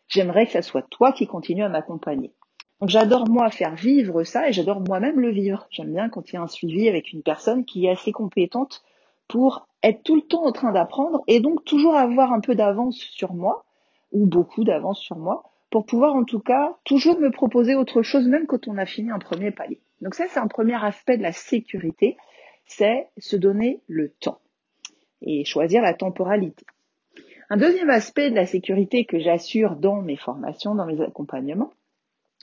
J'aimerais 0.08 0.46
que 0.46 0.54
ça 0.54 0.62
soit 0.62 0.84
toi 0.90 1.12
qui 1.12 1.28
continue 1.28 1.64
à 1.64 1.70
m'accompagner. 1.70 2.32
Donc 2.80 2.90
j'adore 2.90 3.30
moi 3.30 3.50
faire 3.50 3.76
vivre 3.76 4.24
ça 4.24 4.48
et 4.48 4.54
j'adore 4.54 4.82
moi-même 4.82 5.20
le 5.20 5.32
vivre. 5.32 5.68
J'aime 5.70 5.92
bien 5.92 6.10
quand 6.10 6.32
il 6.32 6.36
y 6.36 6.38
a 6.38 6.42
un 6.42 6.48
suivi 6.48 6.88
avec 6.88 7.12
une 7.14 7.22
personne 7.22 7.66
qui 7.66 7.86
est 7.86 7.92
assez 7.92 8.12
compétente 8.12 8.84
pour 9.32 9.70
être 9.82 10.04
tout 10.04 10.16
le 10.16 10.22
temps 10.22 10.44
en 10.44 10.52
train 10.52 10.74
d'apprendre 10.74 11.24
et 11.26 11.40
donc 11.40 11.64
toujours 11.64 11.96
avoir 11.96 12.34
un 12.34 12.42
peu 12.42 12.54
d'avance 12.54 12.98
sur 12.98 13.34
moi 13.34 13.64
ou 14.12 14.26
beaucoup 14.26 14.66
d'avance 14.66 15.00
sur 15.00 15.16
moi 15.16 15.44
pour 15.70 15.86
pouvoir 15.86 16.16
en 16.16 16.26
tout 16.26 16.42
cas 16.42 16.76
toujours 16.84 17.18
me 17.18 17.32
proposer 17.32 17.76
autre 17.76 18.02
chose 18.02 18.28
même 18.28 18.46
quand 18.46 18.68
on 18.68 18.78
a 18.78 18.86
fini 18.86 19.10
un 19.10 19.20
premier 19.20 19.52
palier. 19.52 19.80
Donc 20.02 20.16
ça 20.16 20.26
c'est 20.28 20.40
un 20.40 20.48
premier 20.48 20.84
aspect 20.84 21.18
de 21.18 21.24
la 21.24 21.32
sécurité, 21.32 22.18
c'est 22.66 23.08
se 23.18 23.38
donner 23.38 23.80
le 23.88 24.10
temps 24.10 24.40
et 25.22 25.46
choisir 25.46 25.82
la 25.82 25.94
temporalité. 25.94 26.66
Un 27.50 27.56
deuxième 27.56 27.90
aspect 27.90 28.32
de 28.32 28.36
la 28.36 28.46
sécurité 28.46 29.06
que 29.06 29.18
j'assure 29.18 29.78
dans 29.78 30.02
mes 30.02 30.18
formations, 30.18 30.76
dans 30.76 30.86
mes 30.86 31.00
accompagnements, 31.00 31.72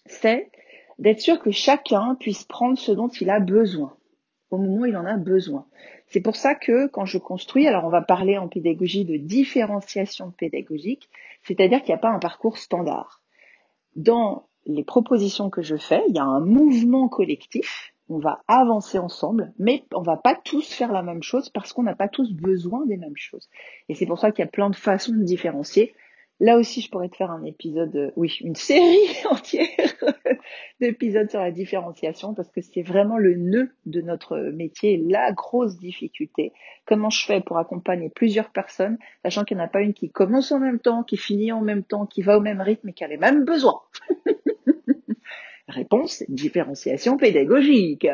c'est 0.07 0.51
d'être 0.99 1.21
sûr 1.21 1.39
que 1.39 1.51
chacun 1.51 2.15
puisse 2.15 2.45
prendre 2.45 2.79
ce 2.79 2.93
dont 2.93 3.09
il 3.09 3.29
a 3.29 3.41
besoin 3.41 3.98
au 4.51 4.59
moment 4.59 4.83
où 4.83 4.87
il 4.87 4.97
en 4.97 5.07
a 5.07 5.17
besoin. 5.17 5.67
C'est 6.07 6.21
pour 6.21 6.37
ça 6.37 6.55
que 6.55 6.87
quand 6.87 7.05
je 7.05 7.19
construis, 7.19 7.67
alors 7.67 7.85
on 7.85 7.91
va 7.91 8.03
parler 8.03 8.39
en 8.39 8.49
pédagogie 8.49 9.05
de 9.05 9.17
différenciation 9.17 10.31
pédagogique, 10.31 11.09
c'est-à-dire 11.43 11.81
qu'il 11.81 11.93
n'y 11.93 11.99
a 11.99 12.03
pas 12.03 12.11
un 12.11 12.19
parcours 12.19 12.59
standard. 12.59 13.23
Dans 13.97 14.49
les 14.67 14.85
propositions 14.85 15.51
que 15.51 15.63
je 15.63 15.77
fais, 15.77 16.03
il 16.09 16.15
y 16.15 16.19
a 16.19 16.25
un 16.25 16.41
mouvement 16.41 17.09
collectif, 17.09 17.93
on 18.09 18.19
va 18.19 18.43
avancer 18.49 18.99
ensemble, 18.99 19.53
mais 19.59 19.85
on 19.95 20.03
va 20.03 20.17
pas 20.17 20.35
tous 20.35 20.73
faire 20.73 20.93
la 20.93 21.03
même 21.03 21.23
chose 21.23 21.51
parce 21.51 21.73
qu'on 21.73 21.83
n'a 21.83 21.95
pas 21.95 22.09
tous 22.09 22.33
besoin 22.33 22.87
des 22.87 22.97
mêmes 22.97 23.17
choses. 23.17 23.49
Et 23.89 23.95
c'est 23.95 24.07
pour 24.07 24.19
ça 24.19 24.31
qu'il 24.31 24.45
y 24.45 24.49
a 24.49 24.51
plein 24.51 24.71
de 24.71 24.77
façons 24.77 25.13
de 25.13 25.23
différencier. 25.23 25.95
Là 26.41 26.57
aussi, 26.57 26.81
je 26.81 26.91
pourrais 26.91 27.09
te 27.09 27.17
faire 27.17 27.33
un 27.33 27.45
épisode, 27.45 27.95
euh, 27.97 28.11
oui, 28.15 28.39
une 28.43 28.55
série 28.55 29.09
entière 29.31 29.67
d'épisodes 30.81 31.29
sur 31.29 31.41
la 31.41 31.51
différenciation 31.51 32.33
parce 32.33 32.49
que 32.51 32.61
c'est 32.61 32.83
vraiment 32.83 33.19
le 33.19 33.35
nœud 33.35 33.71
de 33.87 34.01
notre 34.01 34.37
métier, 34.53 35.03
la 35.09 35.33
grosse 35.33 35.79
difficulté. 35.79 36.53
Comment 36.87 37.11
je 37.11 37.27
fais 37.27 37.41
pour 37.41 37.59
accompagner 37.59 38.09
plusieurs 38.09 38.51
personnes, 38.51 38.99
sachant 39.25 39.45
qu'il 39.45 39.57
n'y 39.57 39.63
en 39.63 39.67
a 39.67 39.69
pas 39.69 39.81
une 39.81 39.95
qui 39.95 40.11
commence 40.11 40.53
en 40.53 40.61
même 40.61 40.79
temps, 40.79 41.03
qui 41.03 41.17
finit 41.17 41.51
en 41.51 41.61
même 41.61 41.83
temps, 41.83 42.07
qui 42.07 42.23
va 42.23 42.39
au 42.39 42.41
même 42.41 42.61
rythme 42.61 42.89
et 42.89 42.93
qui 42.93 43.03
a 43.03 43.09
les 43.09 43.17
mêmes 43.17 43.45
besoins. 43.45 43.81
Réponse, 45.69 46.25
différenciation 46.29 47.19
pédagogique. 47.19 48.07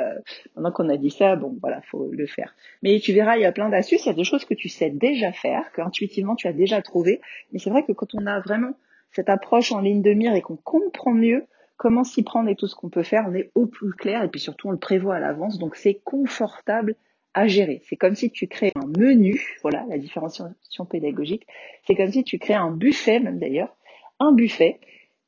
Maintenant 0.56 0.72
qu'on 0.72 0.88
a 0.88 0.96
dit 0.96 1.10
ça, 1.10 1.36
bon, 1.36 1.56
voilà, 1.60 1.80
faut 1.82 2.08
le 2.10 2.26
faire. 2.26 2.54
Mais 2.82 2.98
tu 2.98 3.12
verras, 3.12 3.36
il 3.36 3.42
y 3.42 3.46
a 3.46 3.52
plein 3.52 3.68
d'astuces, 3.68 4.04
il 4.04 4.08
y 4.08 4.12
a 4.12 4.14
des 4.14 4.24
choses 4.24 4.44
que 4.44 4.54
tu 4.54 4.68
sais 4.68 4.90
déjà 4.90 5.32
faire, 5.32 5.70
que 5.72 5.80
intuitivement 5.80 6.34
tu 6.34 6.48
as 6.48 6.52
déjà 6.52 6.82
trouvé. 6.82 7.20
Mais 7.52 7.60
c'est 7.60 7.70
vrai 7.70 7.84
que 7.84 7.92
quand 7.92 8.14
on 8.14 8.26
a 8.26 8.40
vraiment 8.40 8.74
cette 9.12 9.28
approche 9.28 9.70
en 9.70 9.80
ligne 9.80 10.02
de 10.02 10.12
mire 10.12 10.34
et 10.34 10.42
qu'on 10.42 10.56
comprend 10.56 11.12
mieux 11.12 11.46
comment 11.76 12.02
s'y 12.02 12.24
prendre 12.24 12.48
et 12.48 12.56
tout 12.56 12.66
ce 12.66 12.74
qu'on 12.74 12.88
peut 12.88 13.02
faire, 13.02 13.26
on 13.28 13.34
est 13.34 13.50
au 13.54 13.66
plus 13.66 13.92
clair 13.92 14.24
et 14.24 14.28
puis 14.28 14.40
surtout 14.40 14.68
on 14.68 14.72
le 14.72 14.78
prévoit 14.78 15.16
à 15.16 15.20
l'avance, 15.20 15.58
donc 15.58 15.76
c'est 15.76 16.00
confortable 16.04 16.96
à 17.34 17.46
gérer. 17.46 17.82
C'est 17.88 17.96
comme 17.96 18.14
si 18.14 18.30
tu 18.30 18.46
crées 18.46 18.72
un 18.76 18.86
menu, 18.98 19.40
voilà, 19.62 19.84
la 19.88 19.98
différenciation 19.98 20.86
pédagogique. 20.86 21.46
C'est 21.86 21.94
comme 21.94 22.10
si 22.10 22.24
tu 22.24 22.38
crées 22.38 22.54
un 22.54 22.70
buffet, 22.70 23.20
même 23.20 23.38
d'ailleurs, 23.38 23.76
un 24.20 24.32
buffet, 24.32 24.80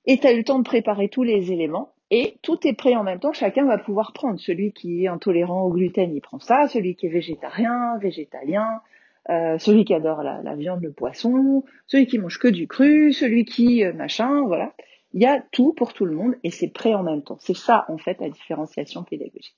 et 0.06 0.18
tu 0.18 0.26
as 0.26 0.32
eu 0.32 0.38
le 0.38 0.44
temps 0.44 0.58
de 0.58 0.64
préparer 0.64 1.08
tous 1.08 1.24
les 1.24 1.52
éléments 1.52 1.92
et 2.10 2.36
tout 2.42 2.66
est 2.66 2.74
prêt 2.74 2.94
en 2.94 3.02
même 3.02 3.18
temps, 3.18 3.32
chacun 3.32 3.64
va 3.64 3.78
pouvoir 3.78 4.12
prendre. 4.12 4.38
Celui 4.38 4.72
qui 4.72 5.04
est 5.04 5.08
intolérant 5.08 5.62
au 5.62 5.72
gluten, 5.72 6.14
il 6.14 6.20
prend 6.20 6.38
ça. 6.38 6.68
Celui 6.68 6.94
qui 6.94 7.06
est 7.06 7.10
végétarien, 7.10 7.98
végétalien. 7.98 8.80
Euh, 9.28 9.58
celui 9.58 9.84
qui 9.84 9.92
adore 9.92 10.22
la, 10.22 10.54
viande, 10.54 10.82
le 10.82 10.92
poisson. 10.92 11.64
Celui 11.86 12.06
qui 12.06 12.18
mange 12.18 12.38
que 12.38 12.48
du 12.48 12.68
cru. 12.68 13.12
Celui 13.12 13.44
qui 13.44 13.84
euh, 13.84 13.92
machin, 13.92 14.42
voilà. 14.46 14.72
Il 15.14 15.22
y 15.22 15.26
a 15.26 15.40
tout 15.50 15.72
pour 15.72 15.94
tout 15.94 16.04
le 16.04 16.14
monde 16.14 16.36
et 16.44 16.50
c'est 16.50 16.68
prêt 16.68 16.94
en 16.94 17.02
même 17.02 17.22
temps. 17.22 17.38
C'est 17.40 17.56
ça, 17.56 17.86
en 17.88 17.98
fait, 17.98 18.20
la 18.20 18.28
différenciation 18.28 19.02
pédagogique. 19.02 19.56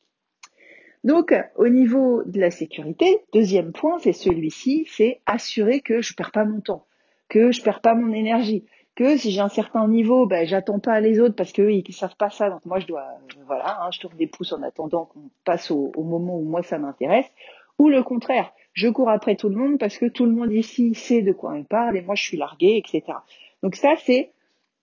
Donc, 1.04 1.34
au 1.56 1.68
niveau 1.68 2.22
de 2.24 2.40
la 2.40 2.50
sécurité, 2.50 3.18
deuxième 3.32 3.72
point, 3.72 3.98
c'est 3.98 4.12
celui-ci, 4.12 4.86
c'est 4.90 5.20
assurer 5.26 5.80
que 5.80 6.00
je 6.00 6.14
perds 6.14 6.32
pas 6.32 6.44
mon 6.44 6.60
temps, 6.60 6.86
que 7.28 7.52
je 7.52 7.62
perds 7.62 7.80
pas 7.80 7.94
mon 7.94 8.12
énergie, 8.12 8.64
que 8.98 9.16
si 9.16 9.30
j'ai 9.30 9.40
un 9.40 9.48
certain 9.48 9.86
niveau, 9.86 10.26
ben, 10.26 10.44
j'attends 10.44 10.80
pas 10.80 10.98
les 10.98 11.20
autres 11.20 11.36
parce 11.36 11.52
qu'eux, 11.52 11.72
ils 11.72 11.92
savent 11.92 12.16
pas 12.16 12.30
ça. 12.30 12.50
Donc 12.50 12.66
moi, 12.66 12.80
je 12.80 12.86
dois, 12.88 13.06
voilà, 13.46 13.80
hein, 13.80 13.90
je 13.92 14.00
tourne 14.00 14.16
des 14.16 14.26
pouces 14.26 14.52
en 14.52 14.60
attendant 14.64 15.04
qu'on 15.04 15.30
passe 15.44 15.70
au, 15.70 15.92
moment 15.98 16.36
où 16.36 16.42
moi, 16.42 16.64
ça 16.64 16.78
m'intéresse. 16.78 17.30
Ou 17.78 17.90
le 17.90 18.02
contraire, 18.02 18.52
je 18.72 18.88
cours 18.88 19.08
après 19.08 19.36
tout 19.36 19.50
le 19.50 19.54
monde 19.54 19.78
parce 19.78 19.98
que 19.98 20.06
tout 20.06 20.24
le 20.24 20.32
monde 20.32 20.52
ici 20.52 20.96
sait 20.96 21.22
de 21.22 21.30
quoi 21.30 21.52
on 21.52 21.62
parle 21.62 21.96
et 21.96 22.00
moi, 22.00 22.16
je 22.16 22.24
suis 22.24 22.36
largué, 22.36 22.76
etc. 22.76 23.18
Donc 23.62 23.76
ça, 23.76 23.94
c'est 24.04 24.32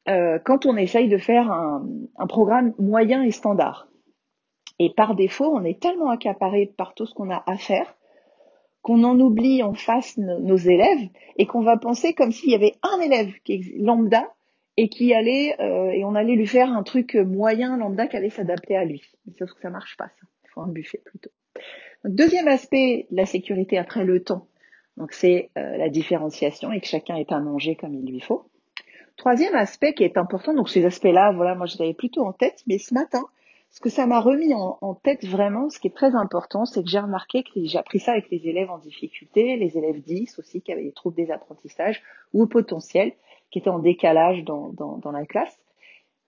euh, 0.07 0.39
quand 0.39 0.65
on 0.65 0.77
essaye 0.77 1.09
de 1.09 1.17
faire 1.17 1.51
un, 1.51 1.85
un 2.17 2.27
programme 2.27 2.73
moyen 2.79 3.21
et 3.21 3.31
standard. 3.31 3.89
Et 4.79 4.93
par 4.93 5.15
défaut, 5.15 5.53
on 5.53 5.65
est 5.65 5.81
tellement 5.81 6.09
accaparé 6.09 6.73
par 6.77 6.93
tout 6.93 7.05
ce 7.05 7.13
qu'on 7.13 7.31
a 7.31 7.43
à 7.47 7.57
faire 7.57 7.93
qu'on 8.85 9.03
en 9.03 9.19
oublie 9.19 9.63
en 9.63 9.73
face 9.73 10.15
nos, 10.19 10.57
élèves 10.57 11.09
et 11.37 11.47
qu'on 11.47 11.63
va 11.63 11.75
penser 11.75 12.13
comme 12.13 12.31
s'il 12.31 12.51
y 12.51 12.53
avait 12.53 12.75
un 12.83 12.99
élève 12.99 13.33
qui 13.43 13.53
est 13.53 13.79
lambda 13.79 14.31
et 14.77 14.89
qui 14.89 15.11
allait 15.11 15.59
euh, 15.59 15.89
et 15.89 16.05
on 16.05 16.13
allait 16.13 16.35
lui 16.35 16.45
faire 16.45 16.69
un 16.69 16.83
truc 16.83 17.15
moyen 17.15 17.77
lambda 17.77 18.05
qui 18.05 18.15
allait 18.15 18.29
s'adapter 18.29 18.77
à 18.77 18.85
lui. 18.85 19.01
sauf 19.39 19.51
que 19.53 19.59
ça 19.59 19.71
marche 19.71 19.97
pas. 19.97 20.05
Ça. 20.05 20.27
Il 20.43 20.49
faut 20.51 20.61
un 20.61 20.67
buffet 20.67 21.01
plutôt. 21.03 21.31
deuxième 22.03 22.47
aspect, 22.47 23.07
la 23.09 23.25
sécurité 23.25 23.79
après 23.79 24.05
le 24.05 24.23
temps. 24.23 24.45
Donc 24.97 25.13
c'est 25.13 25.49
euh, 25.57 25.77
la 25.77 25.89
différenciation 25.89 26.71
et 26.71 26.79
que 26.79 26.85
chacun 26.85 27.15
ait 27.15 27.33
à 27.33 27.39
manger 27.39 27.75
comme 27.75 27.95
il 27.95 28.05
lui 28.05 28.21
faut. 28.21 28.45
Troisième 29.17 29.55
aspect 29.55 29.95
qui 29.95 30.03
est 30.03 30.15
important, 30.15 30.53
donc 30.53 30.69
ces 30.69 30.85
aspects-là, 30.85 31.31
voilà, 31.31 31.55
moi 31.55 31.65
je 31.65 31.77
l'avais 31.79 31.95
plutôt 31.95 32.23
en 32.23 32.33
tête, 32.33 32.61
mais 32.67 32.77
ce 32.77 32.93
matin, 32.93 33.23
ce 33.75 33.81
que 33.81 33.89
ça 33.89 34.07
m'a 34.07 34.21
remis 34.21 34.53
en, 34.53 34.95
tête 34.95 35.25
vraiment, 35.25 35.69
ce 35.69 35.81
qui 35.81 35.87
est 35.87 35.95
très 35.95 36.15
important, 36.15 36.63
c'est 36.63 36.81
que 36.81 36.89
j'ai 36.89 36.97
remarqué 36.97 37.43
que 37.43 37.49
j'ai 37.55 37.77
appris 37.77 37.99
ça 37.99 38.13
avec 38.13 38.29
les 38.29 38.47
élèves 38.47 38.71
en 38.71 38.77
difficulté, 38.77 39.57
les 39.57 39.77
élèves 39.77 40.01
10 40.01 40.39
aussi 40.39 40.61
qui 40.61 40.71
avaient 40.71 40.85
des 40.85 40.93
troubles 40.93 41.17
des 41.17 41.29
apprentissages 41.29 42.01
ou 42.31 42.47
potentiels, 42.47 43.11
qui 43.51 43.59
étaient 43.59 43.69
en 43.69 43.79
décalage 43.79 44.45
dans, 44.45 45.11
la 45.11 45.25
classe. 45.25 45.59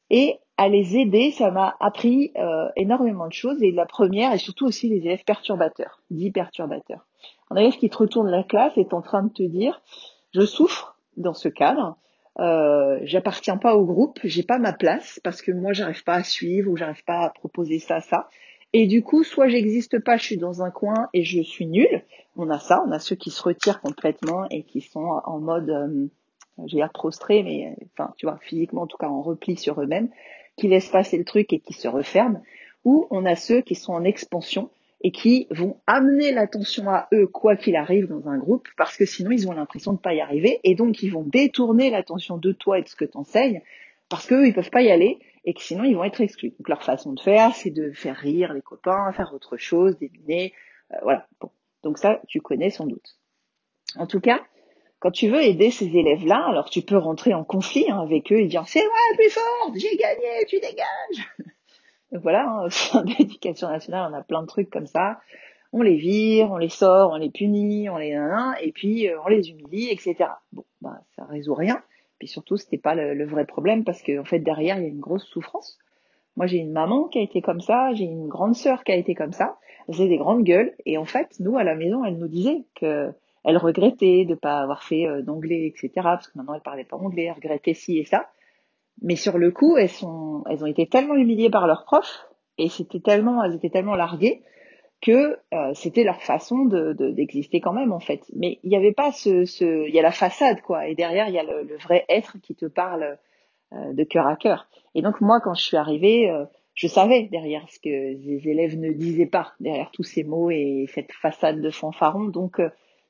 Et 0.09 0.39
à 0.57 0.67
les 0.67 0.97
aider, 0.97 1.31
ça 1.31 1.49
m'a 1.49 1.77
appris 1.79 2.33
euh, 2.35 2.67
énormément 2.75 3.27
de 3.27 3.33
choses. 3.33 3.63
Et 3.63 3.71
la 3.71 3.85
première, 3.85 4.33
et 4.33 4.39
surtout 4.39 4.65
aussi 4.65 4.89
les 4.89 4.97
élèves 4.97 5.23
perturbateurs, 5.23 6.01
dits 6.09 6.31
perturbateurs. 6.31 7.07
Un 7.49 7.55
élève 7.55 7.77
qui 7.77 7.89
te 7.89 7.97
retourne 7.97 8.29
la 8.29 8.43
classe 8.43 8.77
est 8.77 8.93
en 8.93 9.01
train 9.01 9.23
de 9.23 9.31
te 9.31 9.43
dire, 9.43 9.81
je 10.33 10.45
souffre 10.45 10.97
dans 11.15 11.33
ce 11.33 11.47
cadre, 11.47 11.95
euh, 12.39 12.99
j'appartiens 13.03 13.57
pas 13.57 13.75
au 13.75 13.85
groupe, 13.85 14.19
j'ai 14.23 14.43
pas 14.43 14.59
ma 14.59 14.73
place 14.73 15.19
parce 15.23 15.41
que 15.41 15.51
moi 15.51 15.73
j'arrive 15.73 16.03
pas 16.03 16.15
à 16.15 16.23
suivre 16.23 16.71
ou 16.71 16.77
j'arrive 16.77 17.03
pas 17.03 17.25
à 17.25 17.29
proposer 17.29 17.79
ça, 17.79 17.99
ça. 17.99 18.29
Et 18.73 18.85
du 18.85 19.01
coup, 19.01 19.23
soit 19.23 19.47
j'existe 19.47 19.99
pas, 19.99 20.17
je 20.17 20.23
suis 20.23 20.37
dans 20.37 20.61
un 20.61 20.69
coin 20.69 21.07
et 21.13 21.23
je 21.23 21.41
suis 21.41 21.65
nulle. 21.65 22.03
On 22.35 22.49
a 22.49 22.59
ça, 22.59 22.83
on 22.85 22.91
a 22.91 22.99
ceux 22.99 23.15
qui 23.15 23.31
se 23.31 23.41
retirent 23.41 23.81
complètement 23.81 24.47
et 24.49 24.63
qui 24.63 24.81
sont 24.81 25.19
en 25.25 25.39
mode, 25.39 25.69
euh, 25.69 26.07
j'ai 26.65 26.77
l'air 26.77 26.91
prostré, 26.91 27.41
mais 27.43 27.75
enfin, 27.93 28.13
tu 28.17 28.25
vois, 28.25 28.37
physiquement 28.41 28.83
en 28.83 28.87
tout 28.87 28.97
cas 28.97 29.07
en 29.07 29.21
repli 29.21 29.55
sur 29.55 29.81
eux-mêmes, 29.81 30.09
qui 30.57 30.67
laissent 30.67 30.89
passer 30.89 31.17
le 31.17 31.25
truc 31.25 31.53
et 31.53 31.59
qui 31.59 31.73
se 31.73 31.87
referment. 31.87 32.43
Ou 32.85 33.07
on 33.09 33.25
a 33.25 33.35
ceux 33.35 33.61
qui 33.61 33.75
sont 33.75 33.93
en 33.93 34.03
expansion 34.03 34.69
et 35.07 35.11
qui 35.11 35.47
vont 35.51 35.79
amener 35.87 36.33
l'attention 36.33 36.89
à 36.89 37.07
eux 37.13 37.27
quoi 37.27 37.55
qu'il 37.55 37.77
arrive 37.77 38.07
dans 38.07 38.27
un 38.27 38.37
groupe 38.37 38.67
parce 38.75 38.97
que 38.97 39.05
sinon 39.05 39.31
ils 39.31 39.47
ont 39.47 39.53
l'impression 39.53 39.93
de 39.93 39.99
pas 39.99 40.13
y 40.13 40.19
arriver 40.19 40.59
et 40.65 40.75
donc 40.75 41.01
ils 41.01 41.07
vont 41.07 41.23
détourner 41.23 41.89
l'attention 41.89 42.35
de 42.35 42.51
toi 42.51 42.77
et 42.77 42.81
de 42.81 42.89
ce 42.89 42.97
que 42.97 43.05
t'enseignes 43.05 43.61
parce 44.09 44.27
qu'eux 44.27 44.45
ils 44.45 44.53
peuvent 44.53 44.69
pas 44.69 44.81
y 44.81 44.91
aller 44.91 45.17
et 45.45 45.53
que 45.53 45.61
sinon 45.61 45.85
ils 45.85 45.95
vont 45.95 46.03
être 46.03 46.19
exclus. 46.19 46.49
Donc 46.49 46.67
leur 46.67 46.83
façon 46.83 47.13
de 47.13 47.21
faire 47.21 47.55
c'est 47.55 47.69
de 47.69 47.93
faire 47.93 48.17
rire 48.17 48.51
les 48.51 48.61
copains, 48.61 49.13
faire 49.13 49.31
autre 49.33 49.55
chose, 49.55 49.97
d'éliminer, 49.97 50.51
euh, 50.91 50.97
voilà. 51.03 51.25
Bon. 51.39 51.51
Donc 51.83 51.99
ça 51.99 52.19
tu 52.27 52.41
connais 52.41 52.69
sans 52.69 52.85
doute. 52.85 53.17
En 53.95 54.07
tout 54.07 54.19
cas, 54.19 54.41
quand 54.99 55.11
tu 55.11 55.29
veux 55.29 55.41
aider 55.41 55.71
ces 55.71 55.85
élèves-là, 55.85 56.47
alors 56.49 56.69
tu 56.69 56.81
peux 56.81 56.97
rentrer 56.97 57.33
en 57.33 57.45
conflit 57.45 57.89
hein, 57.89 58.01
avec 58.01 58.29
eux 58.33 58.41
et 58.41 58.47
dire 58.47 58.67
c'est 58.67 58.83
moi 58.83 58.99
le 59.11 59.15
plus 59.15 59.29
fort, 59.29 59.71
j'ai 59.73 59.95
gagné, 59.95 60.43
tu 60.49 60.59
dégages. 60.59 61.47
Donc 62.11 62.21
voilà, 62.21 62.49
hein, 62.49 62.65
au 62.65 62.69
sein 62.69 63.03
de 63.03 63.11
l'éducation 63.17 63.67
nationale, 63.69 64.09
on 64.11 64.15
a 64.15 64.21
plein 64.21 64.41
de 64.41 64.47
trucs 64.47 64.69
comme 64.69 64.87
ça. 64.87 65.19
On 65.73 65.81
les 65.81 65.97
vire, 65.97 66.51
on 66.51 66.57
les 66.57 66.69
sort, 66.69 67.11
on 67.11 67.17
les 67.17 67.29
punit, 67.29 67.89
on 67.89 67.97
les 67.97 68.17
et 68.61 68.71
puis 68.71 69.09
euh, 69.09 69.17
on 69.25 69.27
les 69.27 69.49
humilie, 69.49 69.89
etc. 69.89 70.15
Bon, 70.53 70.63
bah 70.81 71.01
ça 71.15 71.25
résout 71.25 71.55
rien. 71.55 71.81
Puis 72.19 72.27
surtout, 72.27 72.57
c'était 72.57 72.77
pas 72.77 72.95
le, 72.95 73.25
vrai 73.25 73.45
problème 73.45 73.83
parce 73.83 74.01
qu'en 74.01 74.19
en 74.19 74.23
fait 74.23 74.39
derrière 74.39 74.77
il 74.77 74.83
y 74.83 74.85
a 74.85 74.89
une 74.89 74.99
grosse 74.99 75.25
souffrance. 75.25 75.77
Moi 76.35 76.47
j'ai 76.47 76.57
une 76.57 76.71
maman 76.71 77.07
qui 77.07 77.19
a 77.19 77.21
été 77.21 77.41
comme 77.41 77.59
ça, 77.59 77.93
j'ai 77.93 78.05
une 78.05 78.27
grande 78.27 78.55
sœur 78.55 78.83
qui 78.83 78.91
a 78.91 78.95
été 78.95 79.13
comme 79.13 79.33
ça. 79.33 79.57
J'ai 79.89 80.07
des 80.07 80.17
grandes 80.17 80.43
gueules 80.43 80.73
et 80.85 80.97
en 80.97 81.05
fait 81.05 81.35
nous 81.39 81.57
à 81.57 81.63
la 81.63 81.75
maison 81.75 82.05
elle 82.05 82.17
nous 82.17 82.27
disait 82.27 82.63
que 82.75 83.11
elle 83.43 83.57
regrettait 83.57 84.25
de 84.25 84.35
pas 84.35 84.59
avoir 84.59 84.83
fait 84.83 85.07
euh, 85.07 85.21
d'anglais, 85.21 85.67
etc. 85.67 85.91
Parce 85.95 86.27
que 86.27 86.37
maintenant 86.37 86.53
elle 86.53 86.61
parlait 86.61 86.85
pas 86.85 86.97
anglais, 86.97 87.25
elle 87.25 87.33
regrettait 87.33 87.73
ci 87.73 87.97
et 87.97 88.05
ça. 88.05 88.29
Mais 89.01 89.15
sur 89.15 89.37
le 89.37 89.51
coup, 89.51 89.77
elles 89.77 89.89
sont, 89.89 90.43
elles 90.49 90.63
ont 90.63 90.67
été 90.67 90.87
tellement 90.87 91.15
humiliées 91.15 91.49
par 91.49 91.67
leurs 91.67 91.85
profs 91.85 92.27
et 92.57 92.69
c'était 92.69 92.99
tellement, 92.99 93.43
elles 93.43 93.55
étaient 93.55 93.69
tellement 93.69 93.95
larguées 93.95 94.41
que 95.01 95.37
euh, 95.53 95.73
c'était 95.73 96.03
leur 96.03 96.21
façon 96.23 96.65
de 96.65 96.93
d'exister 97.11 97.61
quand 97.61 97.73
même 97.73 97.91
en 97.91 97.99
fait. 97.99 98.21
Mais 98.35 98.59
il 98.63 98.69
n'y 98.69 98.75
avait 98.75 98.93
pas 98.93 99.11
ce, 99.11 99.45
ce, 99.45 99.87
il 99.87 99.93
y 99.93 99.99
a 99.99 100.01
la 100.01 100.11
façade 100.11 100.61
quoi, 100.61 100.87
et 100.87 100.95
derrière 100.95 101.27
il 101.27 101.35
y 101.35 101.39
a 101.39 101.43
le, 101.43 101.63
le 101.63 101.77
vrai 101.77 102.05
être 102.09 102.37
qui 102.41 102.55
te 102.55 102.65
parle 102.65 103.19
euh, 103.73 103.93
de 103.93 104.03
cœur 104.03 104.25
à 104.25 104.35
cœur. 104.35 104.67
Et 104.95 105.03
donc 105.03 105.21
moi 105.21 105.39
quand 105.39 105.53
je 105.53 105.63
suis 105.63 105.77
arrivée, 105.77 106.29
euh, 106.31 106.45
je 106.73 106.87
savais 106.87 107.23
derrière 107.23 107.67
ce 107.69 107.79
que 107.79 107.89
les 107.89 108.49
élèves 108.49 108.77
ne 108.79 108.91
disaient 108.91 109.27
pas, 109.27 109.53
derrière 109.59 109.91
tous 109.91 110.03
ces 110.03 110.23
mots 110.23 110.49
et 110.49 110.87
cette 110.93 111.11
façade 111.11 111.61
de 111.61 111.69
fanfaron. 111.69 112.25
Donc 112.25 112.59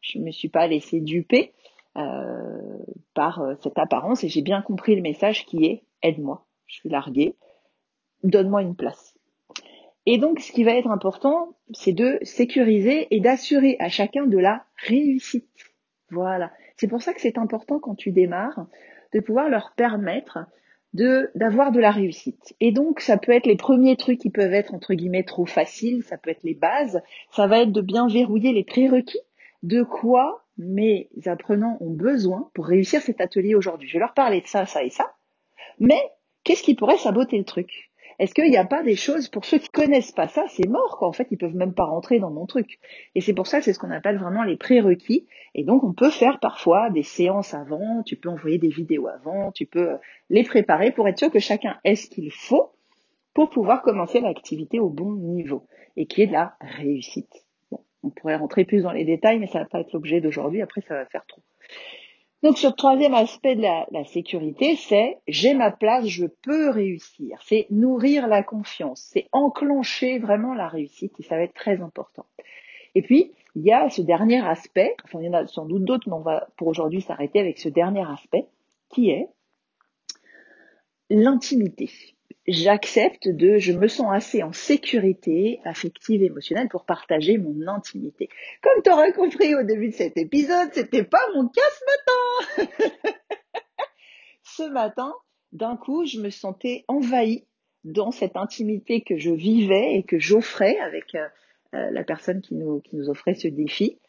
je 0.02 0.20
me 0.20 0.32
suis 0.32 0.50
pas 0.50 0.68
laissée 0.68 1.00
duper. 1.00 1.54
Euh, 1.98 2.78
par 3.16 3.42
euh, 3.42 3.56
cette 3.64 3.80
apparence 3.80 4.24
et 4.24 4.30
j'ai 4.30 4.44
bien 4.44 4.62
compris 4.62 4.96
le 4.96 5.02
message 5.02 5.48
qui 5.48 5.66
est 5.66 5.84
aide-moi, 6.04 6.46
je 6.68 6.76
suis 6.76 6.90
larguée, 6.90 7.36
donne-moi 8.24 8.62
une 8.62 8.76
place. 8.76 9.16
Et 10.06 10.20
donc, 10.20 10.40
ce 10.40 10.52
qui 10.52 10.64
va 10.64 10.74
être 10.74 10.92
important, 10.92 11.56
c'est 11.74 11.94
de 11.94 12.20
sécuriser 12.22 13.08
et 13.10 13.20
d'assurer 13.20 13.78
à 13.80 13.90
chacun 13.90 14.28
de 14.28 14.38
la 14.38 14.64
réussite. 14.76 15.50
Voilà. 16.12 16.52
C'est 16.76 16.88
pour 16.88 17.02
ça 17.02 17.14
que 17.14 17.20
c'est 17.20 17.40
important 17.40 17.80
quand 17.80 17.96
tu 17.96 18.12
démarres 18.12 18.68
de 19.14 19.20
pouvoir 19.20 19.50
leur 19.50 19.74
permettre 19.76 20.38
de 20.94 21.32
d'avoir 21.34 21.72
de 21.72 21.80
la 21.80 21.92
réussite. 21.92 22.56
Et 22.60 22.72
donc 22.72 23.00
ça 23.00 23.18
peut 23.18 23.32
être 23.32 23.48
les 23.48 23.58
premiers 23.58 23.98
trucs 23.98 24.20
qui 24.20 24.30
peuvent 24.30 24.54
être 24.54 24.76
entre 24.76 24.94
guillemets 24.94 25.24
trop 25.24 25.48
faciles, 25.48 26.04
ça 26.04 26.18
peut 26.18 26.30
être 26.30 26.44
les 26.44 26.54
bases, 26.54 27.02
ça 27.32 27.48
va 27.48 27.62
être 27.62 27.72
de 27.72 27.82
bien 27.82 28.08
verrouiller 28.08 28.54
les 28.54 28.64
prérequis 28.64 29.20
de 29.64 29.82
quoi 29.82 30.47
mes 30.58 31.10
apprenants 31.26 31.78
ont 31.82 31.92
besoin 31.92 32.50
pour 32.54 32.66
réussir 32.66 33.02
cet 33.02 33.22
atelier 33.22 33.56
aujourd'hui. 33.56 33.88
Je 33.88 33.94
vais 33.94 34.00
leur 34.00 34.14
parler 34.14 34.42
de 34.42 34.48
ça, 34.48 34.66
ça 34.66 34.84
et 34.84 34.90
ça. 34.90 35.14
Mais 35.80 36.02
qu'est-ce 36.44 36.64
qui 36.64 36.76
pourrait 36.76 36.98
saboter 36.98 37.38
le 37.38 37.44
truc? 37.44 37.88
Est-ce 38.20 38.34
qu'il 38.34 38.50
n'y 38.50 38.58
a 38.58 38.66
pas 38.66 38.82
des 38.82 38.96
choses 38.96 39.30
pour 39.30 39.46
ceux 39.46 39.60
qui 39.60 39.70
connaissent 39.70 40.12
pas 40.12 40.28
ça, 40.28 40.46
c'est 40.50 40.68
mort 40.68 40.98
quoi. 40.98 41.08
En 41.08 41.12
fait, 41.12 41.28
ils 41.30 41.38
peuvent 41.38 41.56
même 41.56 41.74
pas 41.74 41.86
rentrer 41.86 42.20
dans 42.20 42.32
mon 42.32 42.48
truc. 42.48 42.80
Et 43.14 43.22
c'est 43.22 43.34
pour 43.34 43.46
ça 43.46 43.60
que 43.60 43.66
c'est 43.66 43.74
ce 43.74 43.80
qu'on 43.80 43.92
appelle 43.92 44.18
vraiment 44.18 44.44
les 44.44 44.58
prérequis. 44.58 45.28
Et 45.54 45.64
donc, 45.64 45.84
on 45.84 45.94
peut 45.94 46.10
faire 46.10 46.40
parfois 46.40 46.90
des 46.90 47.04
séances 47.04 47.54
avant. 47.54 48.02
Tu 48.04 48.16
peux 48.16 48.30
envoyer 48.30 48.58
des 48.58 48.70
vidéos 48.70 49.08
avant. 49.08 49.52
Tu 49.52 49.68
peux 49.68 49.92
euh, 49.92 49.98
les 50.32 50.44
préparer 50.44 50.92
pour 50.92 51.08
être 51.08 51.20
sûr 51.20 51.32
que 51.32 51.40
chacun 51.40 51.78
ait 51.84 51.96
ce 51.96 52.10
qu'il 52.10 52.32
faut 52.32 52.72
pour 53.36 53.52
pouvoir 53.52 53.84
commencer 53.84 54.20
l'activité 54.20 54.80
au 54.80 54.90
bon 54.90 55.14
niveau 55.14 55.68
et 55.96 56.08
qui 56.08 56.24
est 56.24 56.28
de 56.28 56.34
la 56.34 56.56
réussite. 56.60 57.47
On 58.04 58.10
pourrait 58.10 58.36
rentrer 58.36 58.66
plus 58.66 58.84
dans 58.84 58.92
les 58.92 59.06
détails, 59.06 59.40
mais 59.40 59.48
ça 59.48 59.60
va 59.60 59.66
pas 59.66 59.82
être 59.82 59.94
l'objet 59.94 60.22
d'aujourd'hui. 60.22 60.62
Après, 60.62 60.82
ça 60.82 60.96
va 60.96 61.06
faire 61.06 61.26
trop. 61.26 61.42
Donc 62.44 62.62
le 62.62 62.72
troisième 62.72 63.16
aspect 63.16 63.56
de 63.56 63.64
la, 63.64 64.04
sécurité, 64.06 64.76
c'est 64.76 65.18
j'ai 65.28 65.56
ma 65.56 65.72
place, 65.72 66.06
je 66.06 66.28
peux 66.28 66.70
réussir. 66.70 67.40
C'est 67.44 67.66
nourrir 67.72 68.28
la 68.28 68.44
confiance, 68.44 69.10
c'est 69.12 69.28
enclencher 69.32 70.20
vraiment 70.20 70.54
la 70.54 70.68
réussite 70.68 71.14
et 71.20 71.24
ça 71.24 71.36
va 71.36 71.44
être 71.44 71.56
très 71.56 71.82
important. 71.82 72.26
Et 72.94 73.02
puis, 73.02 73.32
il 73.56 73.64
y 73.64 73.72
a 73.72 73.90
ce 73.90 74.04
dernier 74.04 74.46
aspect, 74.46 74.96
enfin 75.04 75.20
il 75.20 75.26
y 75.26 75.30
en 75.30 75.34
a 75.34 75.48
sans 75.48 75.66
doute 75.66 75.84
d'autres, 75.84 76.08
mais 76.08 76.16
on 76.16 76.22
va 76.22 76.48
pour 76.58 76.68
aujourd'hui 76.68 77.02
s'arrêter 77.02 77.40
avec 77.40 77.58
ce 77.58 77.70
dernier 77.70 78.08
aspect, 78.08 78.46
qui 78.90 79.10
est 79.10 79.28
l'intimité 81.10 81.90
j'accepte 82.48 83.28
de, 83.28 83.58
je 83.58 83.74
me 83.74 83.88
sens 83.88 84.08
assez 84.12 84.42
en 84.44 84.54
sécurité 84.54 85.60
affective, 85.66 86.24
émotionnelle 86.24 86.70
pour 86.70 86.86
partager 86.86 87.38
mon 87.38 87.68
intimité. 87.68 88.30
Comme 88.62 88.82
tu 88.84 88.90
auras 88.90 89.12
compris 89.12 89.54
au 89.56 89.64
début 89.64 89.90
de 89.90 89.96
cet 89.96 90.18
épisode, 90.18 90.70
c'était 90.74 91.04
pas 91.04 91.24
mon 91.36 91.48
cas 91.48 91.62
ce 92.58 92.64
matin. 92.66 92.72
ce 94.44 94.64
matin, 94.64 95.14
d'un 95.52 95.76
coup, 95.76 96.06
je 96.06 96.20
me 96.20 96.30
sentais 96.30 96.86
envahie 96.88 97.46
dans 97.84 98.12
cette 98.12 98.38
intimité 98.38 99.02
que 99.02 99.18
je 99.18 99.32
vivais 99.32 99.96
et 99.96 100.04
que 100.04 100.20
j'offrais 100.20 100.78
avec 100.80 101.16
euh, 101.16 101.28
euh, 101.74 101.90
la 101.92 102.04
personne 102.04 102.42
qui 102.42 102.56
nous, 102.56 102.80
qui 102.82 102.96
nous 102.96 103.10
offrait 103.10 103.36
ce 103.36 103.48
défi. 103.48 104.00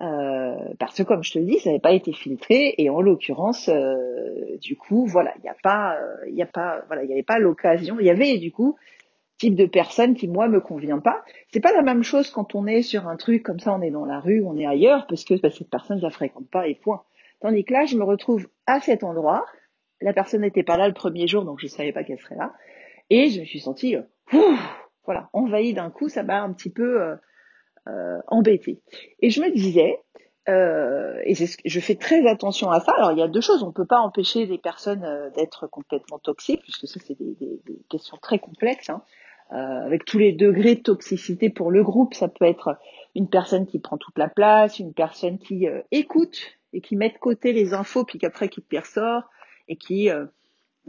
Euh, 0.00 0.74
parce 0.78 0.96
que 0.96 1.02
comme 1.02 1.24
je 1.24 1.32
te 1.32 1.38
le 1.38 1.44
dis, 1.44 1.58
ça 1.58 1.70
n'avait 1.70 1.80
pas 1.80 1.92
été 1.92 2.12
filtré 2.12 2.74
et 2.78 2.88
en 2.88 3.00
l'occurrence, 3.00 3.68
euh, 3.68 4.56
du 4.60 4.76
coup, 4.76 5.06
voilà, 5.06 5.32
il 5.38 5.42
n'y 5.42 5.48
a 5.48 5.56
pas, 5.62 5.98
il 6.28 6.34
y 6.34 6.42
a 6.42 6.46
pas, 6.46 6.82
voilà, 6.86 7.02
il 7.02 7.06
n'y 7.06 7.14
avait 7.14 7.22
pas 7.22 7.38
l'occasion. 7.38 7.96
Il 7.98 8.06
y 8.06 8.10
avait 8.10 8.38
du 8.38 8.52
coup 8.52 8.76
type 9.38 9.54
de 9.54 9.66
personne 9.66 10.14
qui 10.14 10.28
moi 10.28 10.48
me 10.48 10.60
convient 10.60 10.98
pas. 10.98 11.24
C'est 11.52 11.60
pas 11.60 11.72
la 11.72 11.82
même 11.82 12.02
chose 12.02 12.30
quand 12.30 12.54
on 12.54 12.66
est 12.66 12.82
sur 12.82 13.08
un 13.08 13.16
truc 13.16 13.42
comme 13.44 13.60
ça, 13.60 13.72
on 13.72 13.80
est 13.80 13.90
dans 13.90 14.04
la 14.04 14.20
rue, 14.20 14.42
on 14.44 14.56
est 14.56 14.66
ailleurs 14.66 15.06
parce 15.06 15.24
que 15.24 15.40
bah, 15.40 15.50
cette 15.50 15.70
personne 15.70 15.98
je 15.98 16.02
la 16.02 16.10
fréquente 16.10 16.50
pas 16.50 16.66
et 16.66 16.74
point. 16.74 17.02
Tandis 17.40 17.64
que 17.64 17.72
là, 17.72 17.84
je 17.86 17.96
me 17.96 18.02
retrouve 18.02 18.48
à 18.66 18.80
cet 18.80 19.04
endroit. 19.04 19.46
La 20.00 20.12
personne 20.12 20.42
n'était 20.42 20.64
pas 20.64 20.76
là 20.76 20.88
le 20.88 20.94
premier 20.94 21.26
jour, 21.26 21.44
donc 21.44 21.60
je 21.60 21.68
savais 21.68 21.92
pas 21.92 22.04
qu'elle 22.04 22.18
serait 22.18 22.36
là, 22.36 22.52
et 23.10 23.30
je 23.30 23.40
me 23.40 23.44
suis 23.44 23.58
sentie, 23.58 23.96
euh, 23.96 24.02
voilà, 25.04 25.28
envahie 25.32 25.72
d'un 25.72 25.90
coup. 25.90 26.08
Ça 26.08 26.22
m'a 26.22 26.40
un 26.40 26.52
petit 26.52 26.70
peu 26.70 27.16
euh, 27.86 28.08
euh, 28.08 28.20
embêté. 28.28 28.80
Et 29.20 29.30
je 29.30 29.40
me 29.40 29.50
disais, 29.50 29.98
euh, 30.48 31.20
et 31.24 31.34
je 31.34 31.80
fais 31.80 31.94
très 31.94 32.26
attention 32.26 32.70
à 32.70 32.80
ça. 32.80 32.92
Alors 32.96 33.12
il 33.12 33.18
y 33.18 33.22
a 33.22 33.28
deux 33.28 33.40
choses, 33.40 33.62
on 33.62 33.68
ne 33.68 33.72
peut 33.72 33.86
pas 33.86 34.00
empêcher 34.00 34.46
les 34.46 34.58
personnes 34.58 35.04
euh, 35.04 35.30
d'être 35.30 35.66
complètement 35.66 36.18
toxiques, 36.18 36.62
puisque 36.62 36.86
ça 36.86 37.00
c'est 37.04 37.18
des, 37.18 37.34
des, 37.34 37.60
des, 37.66 37.78
questions 37.90 38.16
très 38.20 38.38
complexes. 38.38 38.88
Hein. 38.88 39.02
Euh, 39.52 39.56
avec 39.56 40.04
tous 40.04 40.18
les 40.18 40.32
degrés 40.32 40.74
de 40.74 40.82
toxicité 40.82 41.50
pour 41.50 41.70
le 41.70 41.82
groupe, 41.82 42.14
ça 42.14 42.28
peut 42.28 42.44
être 42.44 42.76
une 43.14 43.28
personne 43.28 43.66
qui 43.66 43.78
prend 43.78 43.96
toute 43.96 44.18
la 44.18 44.28
place, 44.28 44.78
une 44.78 44.92
personne 44.92 45.38
qui 45.38 45.66
euh, 45.66 45.80
écoute 45.90 46.38
et 46.72 46.80
qui 46.80 46.96
met 46.96 47.08
de 47.10 47.18
côté 47.18 47.52
les 47.52 47.72
infos, 47.72 48.04
puis 48.04 48.18
qu'après 48.18 48.48
qui 48.48 48.62
te 48.62 48.76
ressort 48.76 49.22
et 49.68 49.76
qui 49.76 50.10
on 50.10 50.28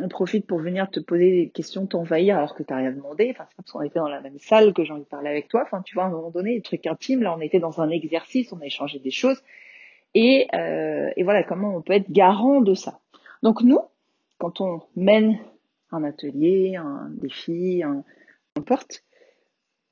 profite 0.07 0.47
pour 0.47 0.59
venir 0.59 0.89
te 0.89 0.99
poser 0.99 1.31
des 1.31 1.49
questions, 1.49 1.85
t'envahir 1.85 2.38
alors 2.38 2.55
que 2.55 2.63
t'as 2.63 2.77
rien 2.77 2.91
demandé. 2.91 3.29
Enfin, 3.31 3.45
c'est 3.49 3.55
parce 3.57 3.71
qu'on 3.71 3.81
était 3.81 3.99
dans 3.99 4.07
la 4.07 4.21
même 4.21 4.39
salle 4.39 4.73
que 4.73 4.83
j'ai 4.83 4.93
envie 4.93 5.03
de 5.03 5.07
parler 5.07 5.29
avec 5.29 5.47
toi. 5.47 5.63
Enfin, 5.63 5.81
tu 5.81 5.95
vois, 5.95 6.05
à 6.05 6.07
un 6.07 6.12
moment 6.12 6.29
donné, 6.29 6.55
des 6.55 6.62
trucs 6.62 6.88
intimes. 6.88 7.21
Là, 7.21 7.35
on 7.35 7.41
était 7.41 7.59
dans 7.59 7.81
un 7.81 7.89
exercice, 7.89 8.53
on 8.53 8.62
a 8.62 8.65
échangé 8.65 8.99
des 8.99 9.12
choses. 9.12 9.41
Et, 10.15 10.47
euh, 10.53 11.09
voilà 11.23 11.43
comment 11.43 11.75
on 11.75 11.81
peut 11.81 11.93
être 11.93 12.12
garant 12.12 12.62
de 12.62 12.73
ça. 12.73 12.99
Donc 13.43 13.62
nous, 13.62 13.79
quand 14.38 14.62
on 14.62 14.81
mène 14.95 15.38
un 15.91 16.03
atelier, 16.03 16.75
un 16.75 17.09
défi, 17.12 17.83
un 17.83 18.03
n'importe, 18.55 19.03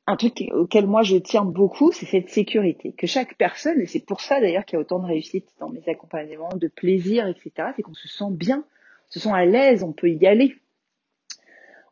un 0.08 0.16
truc 0.16 0.44
auquel 0.54 0.88
moi 0.88 1.04
je 1.04 1.18
tiens 1.18 1.44
beaucoup, 1.44 1.92
c'est 1.92 2.06
cette 2.06 2.30
sécurité. 2.30 2.94
Que 2.94 3.08
chaque 3.08 3.38
personne, 3.38 3.82
et 3.82 3.86
c'est 3.86 4.06
pour 4.06 4.22
ça 4.22 4.40
d'ailleurs 4.40 4.66
qu'il 4.66 4.78
y 4.78 4.78
a 4.78 4.82
autant 4.82 5.00
de 5.00 5.06
réussite 5.06 5.50
dans 5.60 5.70
mes 5.70 5.84
accompagnements, 5.88 6.50
de 6.56 6.68
plaisir, 6.68 7.28
etc., 7.28 7.52
c'est 7.76 7.84
qu'on 7.84 7.94
se 7.94 8.08
sent 8.08 8.32
bien 8.32 8.64
se 9.10 9.20
sont 9.20 9.34
à 9.34 9.46
l'aise, 9.46 9.84
on 9.84 9.94
peut 9.94 10.10
y 10.10 10.28
aller. 10.28 10.56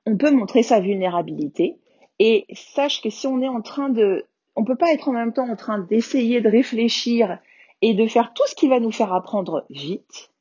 On 0.06 0.18
peut 0.18 0.32
montrer 0.32 0.64
sa 0.64 0.80
vulnérabilité 0.80 1.78
et 2.20 2.46
sache 2.54 3.02
que 3.02 3.10
si 3.10 3.28
on 3.28 3.42
est 3.42 3.48
en 3.48 3.62
train 3.62 3.90
de, 3.90 4.26
on 4.56 4.64
peut 4.64 4.76
pas 4.76 4.94
être 4.94 5.10
en 5.10 5.14
même 5.14 5.34
temps 5.34 5.50
en 5.50 5.56
train 5.56 5.80
d'essayer 5.80 6.42
de 6.42 6.50
réfléchir 6.50 7.40
et 7.82 7.94
de 7.94 8.08
faire 8.08 8.34
tout 8.34 8.48
ce 8.48 8.56
qui 8.56 8.68
va 8.68 8.80
nous 8.80 8.92
faire 8.92 9.14
apprendre 9.14 9.66
vite 9.70 10.32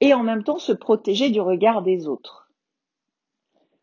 et 0.00 0.14
en 0.14 0.22
même 0.22 0.42
temps 0.42 0.58
se 0.58 0.72
protéger 0.72 1.30
du 1.30 1.40
regard 1.40 1.82
des 1.82 2.06
autres. 2.06 2.50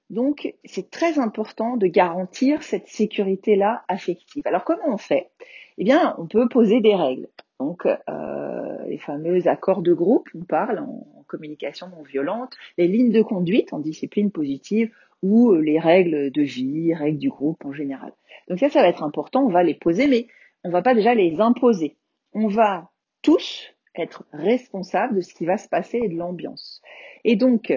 Donc, 0.09 0.53
c'est 0.63 0.91
très 0.91 1.17
important 1.17 1.75
de 1.75 1.87
garantir 1.87 2.61
cette 2.61 2.87
sécurité-là 2.87 3.83
affective. 3.87 4.43
Alors, 4.45 4.63
comment 4.63 4.87
on 4.87 4.97
fait? 4.97 5.31
Eh 5.79 5.83
bien, 5.83 6.13
on 6.19 6.27
peut 6.27 6.47
poser 6.47 6.81
des 6.81 6.93
règles. 6.93 7.27
Donc, 7.59 7.87
euh, 7.87 8.85
les 8.85 8.99
fameux 8.99 9.47
accords 9.47 9.81
de 9.81 9.93
groupe, 9.93 10.29
on 10.35 10.43
parle 10.43 10.79
en, 10.79 11.07
communication 11.33 11.87
non 11.87 12.03
violente, 12.03 12.53
les 12.77 12.87
lignes 12.87 13.11
de 13.11 13.23
conduite 13.23 13.73
en 13.73 13.79
discipline 13.79 14.29
positive 14.29 14.91
ou 15.23 15.51
euh, 15.51 15.61
les 15.61 15.79
règles 15.79 16.29
de 16.29 16.41
vie, 16.43 16.93
règles 16.93 17.17
du 17.17 17.29
groupe 17.29 17.65
en 17.65 17.73
général. 17.73 18.13
Donc 18.47 18.59
ça, 18.59 18.69
ça 18.69 18.81
va 18.81 18.89
être 18.89 19.03
important, 19.03 19.43
on 19.43 19.49
va 19.49 19.63
les 19.63 19.73
poser, 19.73 20.07
mais 20.07 20.27
on 20.63 20.69
va 20.69 20.83
pas 20.83 20.93
déjà 20.93 21.15
les 21.15 21.39
imposer. 21.39 21.97
On 22.33 22.47
va 22.47 22.91
tous 23.21 23.73
être 23.95 24.25
responsables 24.31 25.15
de 25.15 25.21
ce 25.21 25.33
qui 25.33 25.45
va 25.45 25.57
se 25.57 25.67
passer 25.67 26.01
et 26.03 26.09
de 26.09 26.17
l'ambiance. 26.17 26.81
Et 27.23 27.35
donc, 27.35 27.73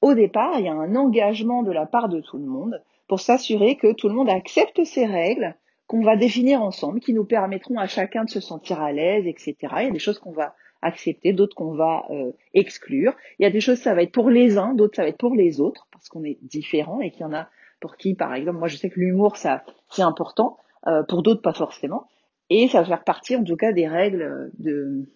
au 0.00 0.14
départ, 0.14 0.58
il 0.58 0.66
y 0.66 0.68
a 0.68 0.74
un 0.74 0.94
engagement 0.94 1.62
de 1.62 1.72
la 1.72 1.86
part 1.86 2.08
de 2.08 2.20
tout 2.20 2.38
le 2.38 2.46
monde 2.46 2.82
pour 3.08 3.20
s'assurer 3.20 3.76
que 3.76 3.92
tout 3.92 4.08
le 4.08 4.14
monde 4.14 4.30
accepte 4.30 4.84
ces 4.84 5.06
règles 5.06 5.54
qu'on 5.86 6.02
va 6.02 6.16
définir 6.16 6.62
ensemble, 6.62 7.00
qui 7.00 7.14
nous 7.14 7.24
permettront 7.24 7.78
à 7.78 7.86
chacun 7.86 8.24
de 8.24 8.30
se 8.30 8.40
sentir 8.40 8.80
à 8.80 8.92
l'aise, 8.92 9.26
etc. 9.26 9.54
Il 9.78 9.84
y 9.84 9.86
a 9.86 9.90
des 9.90 9.98
choses 9.98 10.18
qu'on 10.18 10.32
va 10.32 10.54
accepter, 10.86 11.32
d'autres 11.32 11.54
qu'on 11.54 11.74
va 11.74 12.04
euh, 12.10 12.32
exclure. 12.54 13.14
Il 13.38 13.42
y 13.42 13.46
a 13.46 13.50
des 13.50 13.60
choses, 13.60 13.78
ça 13.78 13.94
va 13.94 14.02
être 14.02 14.12
pour 14.12 14.30
les 14.30 14.58
uns, 14.58 14.74
d'autres, 14.74 14.96
ça 14.96 15.02
va 15.02 15.08
être 15.08 15.18
pour 15.18 15.34
les 15.34 15.60
autres, 15.60 15.86
parce 15.92 16.08
qu'on 16.08 16.24
est 16.24 16.38
différents 16.42 17.00
et 17.00 17.10
qu'il 17.10 17.22
y 17.22 17.24
en 17.24 17.34
a 17.34 17.48
pour 17.80 17.96
qui, 17.96 18.14
par 18.14 18.34
exemple, 18.34 18.58
moi 18.58 18.68
je 18.68 18.76
sais 18.76 18.88
que 18.88 18.98
l'humour, 18.98 19.36
ça, 19.36 19.64
c'est 19.90 20.02
important, 20.02 20.56
euh, 20.86 21.02
pour 21.02 21.22
d'autres 21.22 21.42
pas 21.42 21.52
forcément. 21.52 22.06
Et 22.48 22.68
ça 22.68 22.80
va 22.80 22.86
faire 22.86 23.04
partie, 23.04 23.36
en 23.36 23.44
tout 23.44 23.56
cas, 23.56 23.72
des 23.72 23.88
règles 23.88 24.50
de, 24.58 25.06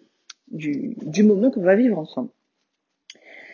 du, 0.49 0.95
du 1.01 1.23
moment 1.23 1.49
qu'on 1.49 1.63
va 1.63 1.75
vivre 1.75 1.97
ensemble. 1.97 2.29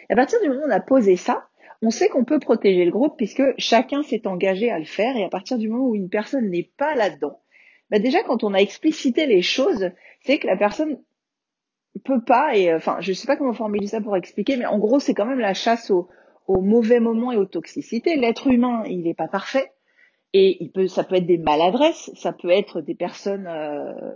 Et 0.09 0.13
à 0.13 0.15
partir 0.15 0.41
du 0.41 0.49
moment 0.49 0.61
où 0.61 0.67
on 0.67 0.71
a 0.71 0.79
posé 0.79 1.15
ça, 1.15 1.47
on 1.81 1.91
sait 1.91 2.09
qu'on 2.09 2.25
peut 2.25 2.39
protéger 2.39 2.85
le 2.85 2.91
groupe 2.91 3.17
puisque 3.17 3.43
chacun 3.57 4.01
s'est 4.03 4.27
engagé 4.27 4.71
à 4.71 4.79
le 4.79 4.85
faire 4.85 5.15
et 5.15 5.23
à 5.23 5.29
partir 5.29 5.57
du 5.57 5.69
moment 5.69 5.89
où 5.89 5.95
une 5.95 6.09
personne 6.09 6.49
n'est 6.49 6.71
pas 6.77 6.95
là-dedans, 6.95 7.39
bah 7.89 7.99
déjà 7.99 8.23
quand 8.23 8.43
on 8.43 8.53
a 8.53 8.59
explicité 8.59 9.25
les 9.25 9.41
choses, 9.41 9.91
c'est 10.21 10.39
que 10.39 10.47
la 10.47 10.57
personne 10.57 10.99
peut 11.99 12.21
pas 12.21 12.55
et 12.55 12.71
euh, 12.71 12.77
enfin 12.77 12.97
je 12.99 13.13
sais 13.13 13.27
pas 13.27 13.35
comment 13.35 13.53
formuler 13.53 13.87
ça 13.87 14.01
pour 14.01 14.15
expliquer 14.15 14.57
mais 14.57 14.65
en 14.65 14.77
gros 14.77 14.99
c'est 14.99 15.13
quand 15.13 15.25
même 15.25 15.39
la 15.39 15.53
chasse 15.53 15.91
au, 15.91 16.07
au 16.47 16.61
mauvais 16.61 16.99
moment 16.99 17.31
et 17.31 17.37
aux 17.37 17.45
toxicités. 17.45 18.15
L'être 18.15 18.47
humain 18.47 18.83
il 18.87 19.03
n'est 19.03 19.13
pas 19.13 19.27
parfait 19.27 19.71
et 20.33 20.63
il 20.63 20.71
peut 20.71 20.87
ça 20.87 21.03
peut 21.03 21.15
être 21.15 21.25
des 21.25 21.37
maladresses 21.37 22.11
ça 22.15 22.33
peut 22.33 22.49
être 22.49 22.81
des 22.81 22.95
personnes 22.95 23.47
euh, 23.47 24.11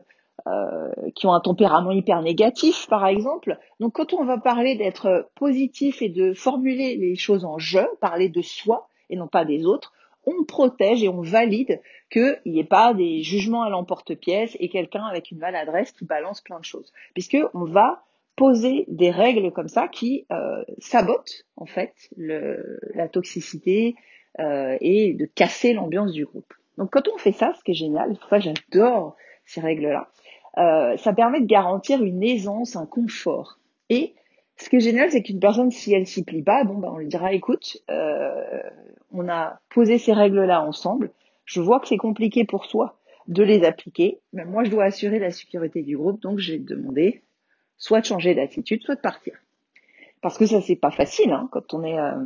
euh, 0.48 0.90
qui 1.16 1.28
ont 1.28 1.34
un 1.34 1.40
tempérament 1.40 1.92
hyper 1.92 2.22
négatif 2.22 2.88
par 2.88 3.06
exemple. 3.06 3.58
Donc 3.80 3.94
quand 3.94 4.14
on 4.14 4.26
va 4.26 4.38
parler 4.38 4.76
d'être 4.76 5.30
positif 5.36 6.02
et 6.02 6.10
de 6.10 6.34
formuler 6.34 6.96
les 6.98 7.16
choses 7.16 7.46
en 7.46 7.60
je 7.60 7.80
parler 8.00 8.30
de 8.30 8.42
soi 8.42 8.88
et 9.10 9.16
non 9.16 9.28
pas 9.28 9.46
des 9.46 9.66
autres 9.66 9.94
on 10.26 10.44
protège 10.44 11.04
et 11.04 11.10
on 11.10 11.22
valide 11.22 11.82
qu'il 12.10 12.40
n'y 12.46 12.60
ait 12.60 12.64
pas 12.64 12.94
des 12.94 13.22
jugements 13.24 13.64
à 13.64 13.70
l'emporte-pièce 13.70 14.56
et 14.60 14.70
quelqu'un 14.70 15.06
avec 15.06 15.32
une 15.32 15.40
maladresse 15.40 15.92
qui 15.92 16.06
balance 16.06 16.42
plein 16.42 16.60
de 16.60 16.66
choses. 16.66 16.92
Puisque 17.14 17.38
on 17.54 17.66
va 17.66 18.04
poser 18.36 18.86
des 18.88 19.12
règles 19.12 19.52
comme 19.52 19.68
ça 19.68 19.88
qui 19.88 20.26
euh, 20.32 20.64
sabotent 20.80 21.46
en 21.58 21.66
fait 21.66 21.94
la 22.18 23.08
toxicité 23.08 23.96
euh, 24.40 24.78
et 24.82 25.14
de 25.14 25.26
casser 25.26 25.74
l'ambiance 25.74 26.12
du 26.12 26.26
groupe. 26.26 26.54
Donc 26.78 26.92
quand 26.92 27.08
on 27.14 27.18
fait 27.18 27.34
ça, 27.34 27.54
ce 27.58 27.64
qui 27.64 27.72
est 27.72 27.76
génial, 27.76 28.18
c'est 28.30 28.42
j'adore 28.42 29.16
ces 29.46 29.62
règles-là, 29.62 30.10
euh, 30.58 30.98
ça 30.98 31.14
permet 31.14 31.42
de 31.42 31.46
garantir 31.46 32.04
une 32.04 32.24
aisance, 32.24 32.76
un 32.76 32.86
confort. 32.86 33.60
Et 33.90 34.16
ce 34.62 34.70
qui 34.70 34.76
est 34.76 34.82
génial, 34.82 35.10
c'est 35.10 35.24
qu'une 35.24 35.40
personne, 35.40 35.72
si 35.72 35.92
elle 35.92 36.06
s'y 36.06 36.24
plie 36.24 36.44
pas, 36.44 36.64
bon, 36.64 36.78
ben, 36.78 36.90
on 36.94 36.98
lui 36.98 37.08
dira, 37.08 37.34
écoute, 37.34 37.78
euh, 37.90 38.62
on 39.12 39.28
a 39.28 39.60
posé 39.70 39.98
ces 39.98 40.14
règles-là 40.14 40.64
ensemble. 40.64 41.12
Je 41.46 41.62
vois 41.62 41.80
que 41.80 41.88
c'est 41.88 41.98
compliqué 41.98 42.46
pour 42.46 42.68
toi 42.68 42.98
de 43.28 43.44
les 43.44 43.64
appliquer, 43.64 44.20
mais 44.34 44.46
moi, 44.46 44.64
je 44.64 44.70
dois 44.70 44.84
assurer 44.84 45.18
la 45.18 45.32
sécurité 45.32 45.82
du 45.82 45.98
groupe, 45.98 46.22
donc 46.22 46.38
j'ai 46.38 46.60
demandé 46.60 47.24
soit 47.78 48.02
de 48.02 48.06
changer 48.06 48.36
d'attitude, 48.36 48.84
soit 48.84 48.96
de 48.96 49.02
partir. 49.02 49.34
Parce 50.22 50.38
que 50.38 50.46
ça, 50.46 50.62
c'est 50.62 50.76
pas 50.76 50.92
facile, 50.92 51.32
hein, 51.32 51.50
quand 51.52 51.74
on 51.74 51.84
est, 51.84 51.98
euh, 51.98 52.24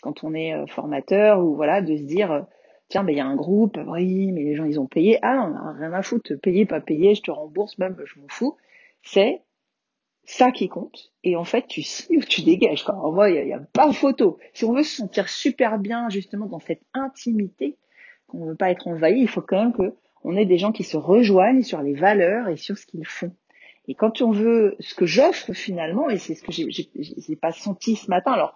quand 0.00 0.22
on 0.22 0.32
est 0.32 0.54
euh, 0.54 0.66
formateur 0.66 1.44
ou 1.44 1.56
voilà, 1.56 1.82
de 1.82 1.96
se 1.96 2.02
dire, 2.02 2.30
euh, 2.30 2.42
tiens, 2.88 3.02
ben 3.02 3.12
il 3.12 3.18
y 3.18 3.20
a 3.20 3.26
un 3.26 3.34
groupe, 3.34 3.78
oui, 3.88 4.30
mais 4.30 4.44
les 4.44 4.54
gens 4.54 4.64
ils 4.64 4.78
ont 4.78 4.86
payé, 4.86 5.18
ah, 5.22 5.50
on 5.50 5.56
a 5.56 5.72
rien 5.72 5.92
à 5.92 6.02
foutre, 6.02 6.34
payer, 6.40 6.66
pas 6.66 6.80
payer, 6.80 7.16
je 7.16 7.22
te 7.22 7.32
rembourse, 7.32 7.78
même, 7.78 7.96
je 8.04 8.20
m'en 8.20 8.28
fous. 8.28 8.56
C'est 9.02 9.42
ça 10.26 10.50
qui 10.50 10.68
compte. 10.68 11.12
Et 11.22 11.36
en 11.36 11.44
fait, 11.44 11.66
tu 11.66 11.82
signes 11.82 12.18
ou 12.18 12.22
tu 12.22 12.42
dégages. 12.42 12.84
Quoi. 12.84 12.94
En 12.94 13.12
vrai, 13.12 13.34
il 13.34 13.46
n'y 13.46 13.52
a, 13.52 13.60
pas 13.72 13.92
photo. 13.92 14.38
Si 14.52 14.64
on 14.64 14.72
veut 14.72 14.82
se 14.82 14.96
sentir 14.96 15.28
super 15.28 15.78
bien 15.78 16.08
justement 16.08 16.46
dans 16.46 16.60
cette 16.60 16.82
intimité, 16.92 17.76
qu'on 18.26 18.44
ne 18.44 18.50
veut 18.50 18.56
pas 18.56 18.70
être 18.70 18.88
envahi, 18.88 19.20
il 19.20 19.28
faut 19.28 19.42
quand 19.42 19.62
même 19.62 19.72
que 19.72 19.94
on 20.24 20.36
ait 20.36 20.46
des 20.46 20.58
gens 20.58 20.72
qui 20.72 20.84
se 20.84 20.96
rejoignent 20.96 21.62
sur 21.62 21.82
les 21.82 21.94
valeurs 21.94 22.48
et 22.48 22.56
sur 22.56 22.78
ce 22.78 22.86
qu'ils 22.86 23.06
font. 23.06 23.32
Et 23.86 23.94
quand 23.94 24.22
on 24.22 24.30
veut, 24.30 24.76
ce 24.80 24.94
que 24.94 25.04
j'offre 25.04 25.52
finalement, 25.52 26.08
et 26.08 26.16
c'est 26.16 26.34
ce 26.34 26.42
que 26.42 26.52
j'ai 26.52 27.36
pas 27.36 27.52
senti 27.52 27.96
ce 27.96 28.08
matin. 28.08 28.32
Alors, 28.32 28.54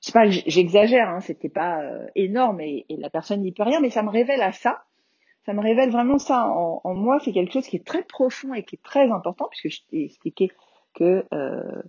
c'est 0.00 0.12
pas, 0.12 0.28
j'exagère, 0.28 1.08
hein, 1.08 1.20
c'était 1.20 1.48
pas 1.48 1.80
euh, 1.80 2.06
énorme 2.14 2.60
et, 2.60 2.84
et, 2.90 2.96
la 2.98 3.08
personne 3.08 3.40
n'y 3.40 3.52
peut 3.52 3.62
rien, 3.62 3.80
mais 3.80 3.88
ça 3.88 4.02
me 4.02 4.10
révèle 4.10 4.42
à 4.42 4.52
ça 4.52 4.84
ça 5.46 5.54
me 5.54 5.60
révèle 5.60 5.90
vraiment 5.90 6.18
ça 6.18 6.46
en, 6.46 6.80
en 6.84 6.94
moi. 6.94 7.18
C'est 7.24 7.32
quelque 7.32 7.52
chose 7.52 7.66
qui 7.66 7.76
est 7.76 7.84
très 7.84 8.02
profond 8.02 8.54
et 8.54 8.62
qui 8.62 8.76
est 8.76 8.82
très 8.82 9.10
important, 9.10 9.48
puisque 9.50 9.74
je 9.74 9.80
t'ai 9.90 10.04
expliqué 10.04 10.50
que 10.94 11.24
euh, 11.32 11.82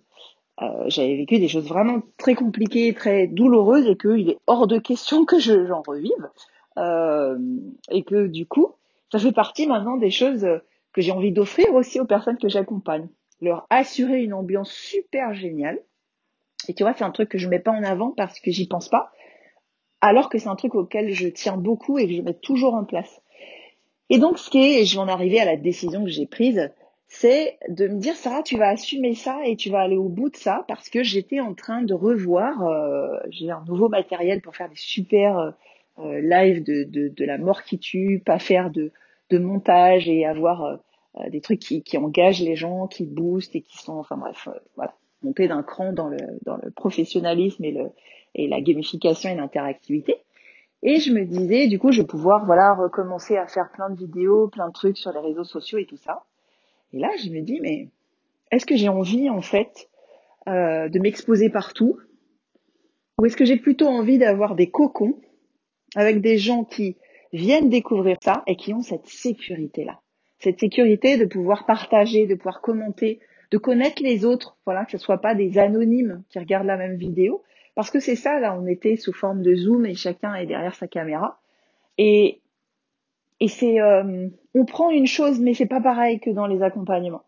euh, 0.61 0.83
j'avais 0.87 1.15
vécu 1.15 1.39
des 1.39 1.47
choses 1.47 1.67
vraiment 1.67 2.01
très 2.17 2.35
compliquées, 2.35 2.93
très 2.93 3.27
douloureuses, 3.27 3.87
et 3.87 3.97
qu'il 3.97 4.29
est 4.29 4.39
hors 4.47 4.67
de 4.67 4.77
question 4.77 5.25
que 5.25 5.39
je, 5.39 5.65
j'en 5.65 5.81
revive. 5.81 6.29
Euh, 6.77 7.37
et 7.89 8.03
que 8.03 8.27
du 8.27 8.45
coup, 8.45 8.73
ça 9.11 9.19
fait 9.19 9.33
partie 9.33 9.67
maintenant 9.67 9.97
des 9.97 10.11
choses 10.11 10.47
que 10.93 11.01
j'ai 11.01 11.11
envie 11.11 11.31
d'offrir 11.31 11.73
aussi 11.73 11.99
aux 11.99 12.05
personnes 12.05 12.37
que 12.37 12.49
j'accompagne. 12.49 13.07
Leur 13.41 13.65
assurer 13.69 14.23
une 14.23 14.33
ambiance 14.33 14.71
super 14.71 15.33
géniale. 15.33 15.79
Et 16.67 16.73
tu 16.73 16.83
vois, 16.83 16.93
c'est 16.93 17.03
un 17.03 17.11
truc 17.11 17.29
que 17.29 17.37
je 17.37 17.49
mets 17.49 17.59
pas 17.59 17.71
en 17.71 17.83
avant 17.83 18.11
parce 18.11 18.39
que 18.39 18.51
j'y 18.51 18.67
pense 18.67 18.87
pas, 18.87 19.11
alors 19.99 20.29
que 20.29 20.37
c'est 20.37 20.47
un 20.47 20.55
truc 20.55 20.75
auquel 20.75 21.11
je 21.11 21.27
tiens 21.27 21.57
beaucoup 21.57 21.97
et 21.97 22.07
que 22.07 22.13
je 22.13 22.21
mets 22.21 22.33
toujours 22.33 22.75
en 22.75 22.83
place. 22.83 23.21
Et 24.09 24.19
donc, 24.19 24.37
ce 24.37 24.49
qui 24.49 24.59
est, 24.59 24.85
je 24.85 24.95
vais 24.95 25.01
en 25.01 25.07
arriver 25.07 25.39
à 25.39 25.45
la 25.45 25.55
décision 25.55 26.03
que 26.03 26.09
j'ai 26.09 26.25
prise, 26.25 26.71
c'est 27.13 27.57
de 27.67 27.89
me 27.89 27.99
dire, 27.99 28.15
Sarah, 28.15 28.41
tu 28.41 28.57
vas 28.57 28.69
assumer 28.69 29.15
ça 29.15 29.41
et 29.43 29.57
tu 29.57 29.69
vas 29.69 29.81
aller 29.81 29.97
au 29.97 30.07
bout 30.07 30.29
de 30.29 30.37
ça 30.37 30.63
parce 30.69 30.89
que 30.89 31.03
j'étais 31.03 31.41
en 31.41 31.53
train 31.53 31.81
de 31.81 31.93
revoir, 31.93 32.65
euh, 32.65 33.17
j'ai 33.29 33.51
un 33.51 33.65
nouveau 33.67 33.89
matériel 33.89 34.39
pour 34.39 34.55
faire 34.55 34.69
des 34.69 34.77
super 34.77 35.37
euh, 35.37 35.51
euh 35.99 36.21
lives 36.21 36.63
de, 36.63 36.85
de, 36.85 37.09
de, 37.09 37.25
la 37.25 37.37
mort 37.37 37.63
qui 37.63 37.79
tue, 37.79 38.23
pas 38.25 38.39
faire 38.39 38.71
de, 38.71 38.93
de 39.29 39.37
montage 39.39 40.07
et 40.07 40.25
avoir 40.25 40.63
euh, 40.63 40.77
euh, 41.17 41.29
des 41.29 41.41
trucs 41.41 41.59
qui, 41.59 41.83
qui 41.83 41.97
engagent 41.97 42.41
les 42.41 42.55
gens, 42.55 42.87
qui 42.87 43.05
boostent 43.05 43.57
et 43.57 43.61
qui 43.61 43.77
sont, 43.77 43.97
enfin 43.97 44.15
bref, 44.15 44.47
voilà, 44.77 44.93
monter 45.21 45.49
d'un 45.49 45.63
cran 45.63 45.91
dans 45.91 46.07
le, 46.07 46.17
dans 46.45 46.55
le 46.63 46.71
professionnalisme 46.71 47.65
et, 47.65 47.71
le, 47.71 47.89
et 48.35 48.47
la 48.47 48.61
gamification 48.61 49.29
et 49.29 49.35
l'interactivité. 49.35 50.15
Et 50.81 51.01
je 51.01 51.11
me 51.11 51.25
disais, 51.25 51.67
du 51.67 51.77
coup, 51.77 51.91
je 51.91 52.01
vais 52.01 52.07
pouvoir, 52.07 52.45
voilà, 52.45 52.73
recommencer 52.73 53.35
à 53.35 53.47
faire 53.47 53.69
plein 53.73 53.89
de 53.89 53.97
vidéos, 53.97 54.47
plein 54.47 54.69
de 54.69 54.73
trucs 54.73 54.97
sur 54.97 55.11
les 55.11 55.19
réseaux 55.19 55.43
sociaux 55.43 55.77
et 55.77 55.85
tout 55.85 55.97
ça. 55.97 56.23
Et 56.93 56.99
là, 56.99 57.09
je 57.23 57.29
me 57.29 57.41
dis, 57.41 57.59
mais 57.61 57.87
est-ce 58.51 58.65
que 58.65 58.75
j'ai 58.75 58.89
envie, 58.89 59.29
en 59.29 59.41
fait, 59.41 59.89
euh, 60.47 60.89
de 60.89 60.99
m'exposer 60.99 61.49
partout? 61.49 61.97
Ou 63.17 63.25
est-ce 63.25 63.37
que 63.37 63.45
j'ai 63.45 63.57
plutôt 63.57 63.87
envie 63.87 64.17
d'avoir 64.17 64.55
des 64.55 64.69
cocons 64.69 65.19
avec 65.95 66.21
des 66.21 66.37
gens 66.37 66.63
qui 66.63 66.97
viennent 67.33 67.69
découvrir 67.69 68.17
ça 68.21 68.43
et 68.47 68.55
qui 68.55 68.73
ont 68.73 68.81
cette 68.81 69.07
sécurité-là? 69.07 69.99
Cette 70.39 70.59
sécurité 70.59 71.17
de 71.17 71.25
pouvoir 71.25 71.65
partager, 71.65 72.25
de 72.25 72.35
pouvoir 72.35 72.61
commenter, 72.61 73.19
de 73.51 73.57
connaître 73.57 74.01
les 74.01 74.25
autres, 74.25 74.57
voilà, 74.65 74.85
que 74.85 74.91
ce 74.91 74.97
soit 74.97 75.19
pas 75.19 75.35
des 75.35 75.57
anonymes 75.57 76.23
qui 76.29 76.39
regardent 76.39 76.67
la 76.67 76.77
même 76.77 76.95
vidéo, 76.95 77.43
parce 77.75 77.91
que 77.91 77.99
c'est 77.99 78.15
ça, 78.15 78.39
là, 78.39 78.57
on 78.59 78.65
était 78.65 78.95
sous 78.95 79.13
forme 79.13 79.41
de 79.41 79.55
Zoom 79.55 79.85
et 79.85 79.93
chacun 79.93 80.35
est 80.35 80.45
derrière 80.45 80.75
sa 80.75 80.87
caméra. 80.87 81.39
Et, 81.97 82.41
et 83.41 83.47
c'est, 83.47 83.81
euh, 83.81 84.27
on 84.53 84.65
prend 84.65 84.91
une 84.91 85.07
chose, 85.07 85.39
mais 85.39 85.55
c'est 85.55 85.65
pas 85.65 85.81
pareil 85.81 86.19
que 86.19 86.29
dans 86.29 86.45
les 86.45 86.61
accompagnements. 86.61 87.23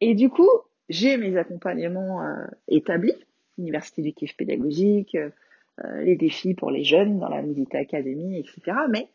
Et 0.00 0.14
du 0.14 0.30
coup, 0.30 0.48
j'ai 0.88 1.16
mes 1.16 1.36
accompagnements 1.36 2.22
euh, 2.22 2.46
établis, 2.68 3.16
Université 3.58 4.00
du 4.00 4.12
kiff 4.12 4.36
pédagogique, 4.36 5.16
euh, 5.16 6.02
les 6.02 6.14
défis 6.14 6.54
pour 6.54 6.70
les 6.70 6.84
jeunes 6.84 7.18
dans 7.18 7.28
la 7.28 7.42
Medita 7.42 7.78
Academy, 7.78 8.38
etc. 8.38 8.78
Mais 8.90 9.08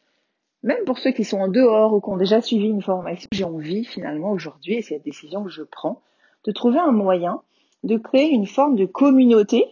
même 0.62 0.84
pour 0.86 1.00
ceux 1.00 1.12
qui 1.12 1.24
sont 1.24 1.40
en 1.40 1.48
dehors 1.48 1.94
ou 1.94 2.02
qui 2.02 2.10
ont 2.10 2.18
déjà 2.18 2.42
suivi 2.42 2.68
une 2.68 2.82
formation, 2.82 3.30
j'ai 3.32 3.46
envie 3.46 3.86
finalement 3.86 4.32
aujourd'hui, 4.32 4.76
et 4.76 4.82
c'est 4.82 4.96
la 4.96 5.00
décision 5.00 5.46
que 5.46 5.50
je 5.50 5.64
prends, 5.64 6.02
de 6.44 6.52
trouver 6.52 6.80
un 6.80 6.92
moyen 6.92 7.42
de 7.84 7.98
créer 7.98 8.30
une 8.30 8.46
forme 8.46 8.76
de 8.76 8.86
communauté 8.86 9.66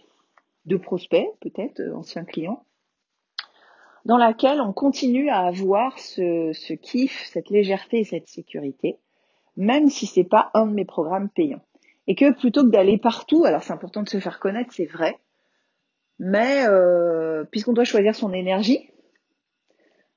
de 0.64 0.78
prospects, 0.78 1.28
peut-être, 1.40 1.80
anciens 1.94 2.24
clients, 2.24 2.64
dans 4.04 4.16
laquelle 4.16 4.60
on 4.60 4.72
continue 4.72 5.28
à 5.28 5.40
avoir 5.40 5.98
ce, 5.98 6.74
kiff, 6.74 7.24
cette 7.32 7.50
légèreté 7.50 8.00
et 8.00 8.04
cette 8.04 8.28
sécurité, 8.28 8.98
même 9.56 9.88
si 9.88 10.06
c'est 10.06 10.24
pas 10.24 10.50
un 10.54 10.66
de 10.66 10.72
mes 10.72 10.84
programmes 10.84 11.28
payants. 11.28 11.62
Et 12.06 12.14
que 12.14 12.32
plutôt 12.32 12.64
que 12.64 12.70
d'aller 12.70 12.98
partout, 12.98 13.44
alors 13.44 13.62
c'est 13.62 13.72
important 13.72 14.02
de 14.02 14.08
se 14.08 14.18
faire 14.18 14.40
connaître, 14.40 14.72
c'est 14.72 14.86
vrai, 14.86 15.18
mais 16.18 16.64
euh, 16.66 17.44
puisqu'on 17.44 17.72
doit 17.72 17.84
choisir 17.84 18.14
son 18.14 18.32
énergie, 18.32 18.90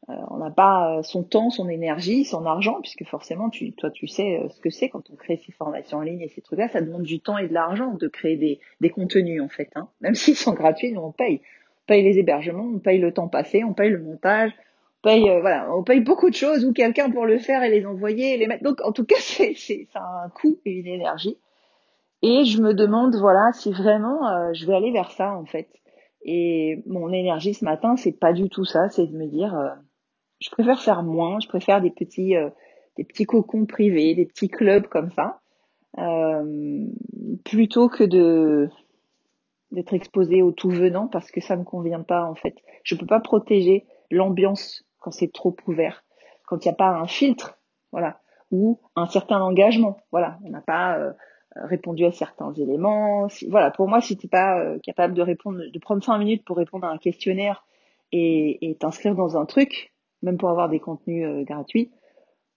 euh, 0.09 0.13
on 0.31 0.37
n'a 0.37 0.51
pas 0.51 0.97
euh, 0.97 1.03
son 1.03 1.23
temps, 1.23 1.49
son 1.49 1.69
énergie, 1.69 2.25
son 2.25 2.45
argent, 2.45 2.81
puisque 2.81 3.05
forcément, 3.05 3.49
tu, 3.49 3.73
toi, 3.73 3.89
tu 3.89 4.07
sais 4.07 4.47
ce 4.49 4.59
que 4.59 4.69
c'est 4.69 4.89
quand 4.89 5.09
on 5.11 5.15
crée 5.15 5.41
ces 5.45 5.53
formations 5.53 5.99
en 5.99 6.01
ligne 6.01 6.21
et 6.21 6.27
ces 6.27 6.41
trucs-là, 6.41 6.67
ça 6.67 6.81
demande 6.81 7.03
du 7.03 7.21
temps 7.21 7.37
et 7.37 7.47
de 7.47 7.53
l'argent 7.53 7.93
de 7.93 8.07
créer 8.07 8.35
des, 8.35 8.59
des 8.81 8.89
contenus, 8.89 9.41
en 9.41 9.47
fait. 9.47 9.69
Hein. 9.75 9.87
Même 10.01 10.15
s'ils 10.15 10.35
sont 10.35 10.53
gratuits, 10.53 10.91
nous, 10.91 11.01
on 11.01 11.11
paye. 11.11 11.41
On 11.83 11.87
paye 11.87 12.03
les 12.03 12.17
hébergements, 12.17 12.69
on 12.75 12.79
paye 12.79 12.99
le 12.99 13.13
temps 13.13 13.27
passé, 13.27 13.63
on 13.63 13.73
paye 13.73 13.89
le 13.89 14.01
montage, 14.01 14.51
on 14.51 15.09
paye, 15.09 15.21
voilà, 15.41 15.67
on 15.75 15.83
paye 15.83 15.99
beaucoup 15.99 16.29
de 16.29 16.35
choses, 16.35 16.65
ou 16.65 16.73
quelqu'un 16.73 17.09
pour 17.09 17.25
le 17.25 17.39
faire 17.39 17.63
et 17.63 17.69
les 17.69 17.85
envoyer, 17.85 18.35
et 18.35 18.37
les 18.37 18.47
mettre. 18.47 18.63
Donc, 18.63 18.81
en 18.81 18.91
tout 18.91 19.05
cas, 19.05 19.15
c'est, 19.19 19.53
c'est, 19.55 19.87
un 19.95 20.29
coût 20.29 20.59
et 20.65 20.71
une 20.71 20.87
énergie. 20.87 21.37
Et 22.21 22.45
je 22.45 22.61
me 22.61 22.73
demande, 22.73 23.15
voilà, 23.15 23.51
si 23.53 23.71
vraiment 23.71 24.53
je 24.53 24.65
vais 24.65 24.75
aller 24.75 24.91
vers 24.91 25.11
ça, 25.11 25.35
en 25.35 25.45
fait. 25.45 25.67
Et 26.23 26.81
mon 26.85 27.11
énergie 27.11 27.53
ce 27.53 27.65
matin, 27.65 27.97
c'est 27.97 28.17
pas 28.17 28.31
du 28.31 28.49
tout 28.49 28.63
ça, 28.63 28.87
c'est 28.87 29.07
de 29.07 29.17
me 29.17 29.27
dire 29.27 29.53
je 30.43 30.49
préfère 30.49 30.81
faire 30.81 31.03
moins, 31.03 31.39
je 31.39 31.47
préfère 31.47 31.81
des 31.81 31.89
petits, 31.89 32.35
euh, 32.35 32.49
des 32.97 33.03
petits 33.03 33.25
cocons 33.25 33.65
privés, 33.65 34.13
des 34.13 34.25
petits 34.25 34.49
clubs 34.49 34.87
comme 34.87 35.09
ça, 35.11 35.39
euh, 35.97 36.85
plutôt 37.45 37.87
que 37.87 38.03
de 38.03 38.69
d'être 39.73 39.93
exposé 39.93 40.41
au 40.41 40.51
tout 40.51 40.69
venant 40.69 41.07
parce 41.07 41.31
que 41.31 41.41
ça 41.41 41.55
me 41.55 41.63
convient 41.63 42.01
pas 42.01 42.23
en 42.23 42.35
fait. 42.35 42.55
Je 42.83 42.95
peux 42.95 43.05
pas 43.05 43.19
protéger 43.19 43.85
l'ambiance 44.11 44.85
quand 44.99 45.11
c'est 45.11 45.31
trop 45.31 45.55
ouvert, 45.67 46.03
quand 46.45 46.63
il 46.63 46.67
n'y 46.69 46.73
a 46.73 46.75
pas 46.75 46.89
un 46.89 47.07
filtre, 47.07 47.59
voilà, 47.91 48.19
ou 48.51 48.79
un 48.95 49.07
certain 49.07 49.41
engagement, 49.41 49.97
voilà, 50.11 50.39
on 50.45 50.49
n'a 50.49 50.61
pas 50.61 50.97
euh, 50.97 51.11
répondu 51.55 52.05
à 52.05 52.11
certains 52.11 52.53
éléments. 52.53 53.27
voilà, 53.49 53.71
pour 53.71 53.87
moi, 53.87 53.99
si 53.99 54.15
t'es 54.15 54.27
pas 54.27 54.77
capable 54.83 55.13
de 55.13 55.21
répondre, 55.21 55.59
de 55.71 55.79
prendre 55.79 56.03
cinq 56.03 56.17
minutes 56.19 56.45
pour 56.45 56.57
répondre 56.57 56.85
à 56.85 56.91
un 56.91 56.97
questionnaire 56.97 57.65
et 58.11 58.77
t'inscrire 58.79 59.15
dans 59.15 59.37
un 59.37 59.45
truc, 59.45 59.93
même 60.23 60.37
pour 60.37 60.49
avoir 60.49 60.69
des 60.69 60.79
contenus 60.79 61.27
euh, 61.27 61.43
gratuits, 61.43 61.91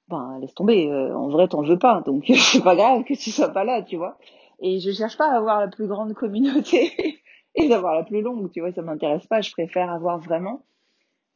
ben 0.09 0.38
laisse 0.40 0.55
tomber. 0.55 0.88
Euh, 0.90 1.14
en 1.14 1.29
vrai, 1.29 1.48
t'en 1.48 1.62
veux 1.62 1.79
pas, 1.79 2.00
donc 2.07 2.24
c'est 2.35 2.62
pas 2.62 2.76
grave 2.76 3.05
que 3.05 3.14
tu 3.14 3.31
sois 3.31 3.48
pas 3.48 3.64
là, 3.64 3.83
tu 3.83 3.96
vois. 3.96 4.16
Et 4.61 4.81
je 4.81 4.90
cherche 4.90 5.16
pas 5.16 5.31
à 5.31 5.37
avoir 5.37 5.61
la 5.61 5.69
plus 5.69 5.87
grande 5.87 6.14
communauté 6.14 7.21
et 7.55 7.69
d'avoir 7.69 7.95
la 7.95 8.05
plus 8.05 8.23
longue, 8.23 8.51
tu 8.51 8.61
vois. 8.61 8.73
Ça 8.73 8.83
m'intéresse 8.83 9.27
pas. 9.27 9.40
Je 9.40 9.51
préfère 9.51 9.90
avoir 9.90 10.19
vraiment 10.19 10.64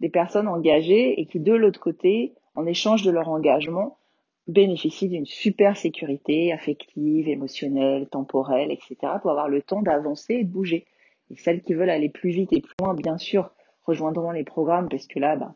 des 0.00 0.08
personnes 0.08 0.48
engagées 0.48 1.20
et 1.20 1.26
qui 1.26 1.40
de 1.40 1.52
l'autre 1.52 1.80
côté, 1.80 2.34
en 2.54 2.66
échange 2.66 3.02
de 3.02 3.10
leur 3.10 3.28
engagement, 3.28 3.98
bénéficient 4.46 5.08
d'une 5.08 5.26
super 5.26 5.76
sécurité 5.76 6.52
affective, 6.52 7.28
émotionnelle, 7.28 8.08
temporelle, 8.08 8.70
etc. 8.70 8.96
pour 9.20 9.30
avoir 9.30 9.48
le 9.48 9.62
temps 9.62 9.82
d'avancer 9.82 10.34
et 10.34 10.44
de 10.44 10.50
bouger. 10.50 10.86
Et 11.30 11.36
celles 11.36 11.62
qui 11.62 11.74
veulent 11.74 11.90
aller 11.90 12.08
plus 12.08 12.30
vite 12.30 12.52
et 12.52 12.60
plus 12.60 12.74
loin, 12.80 12.94
bien 12.94 13.18
sûr, 13.18 13.50
rejoindront 13.84 14.32
les 14.32 14.44
programmes 14.44 14.88
parce 14.88 15.06
que 15.06 15.18
là, 15.18 15.36
ben, 15.36 15.54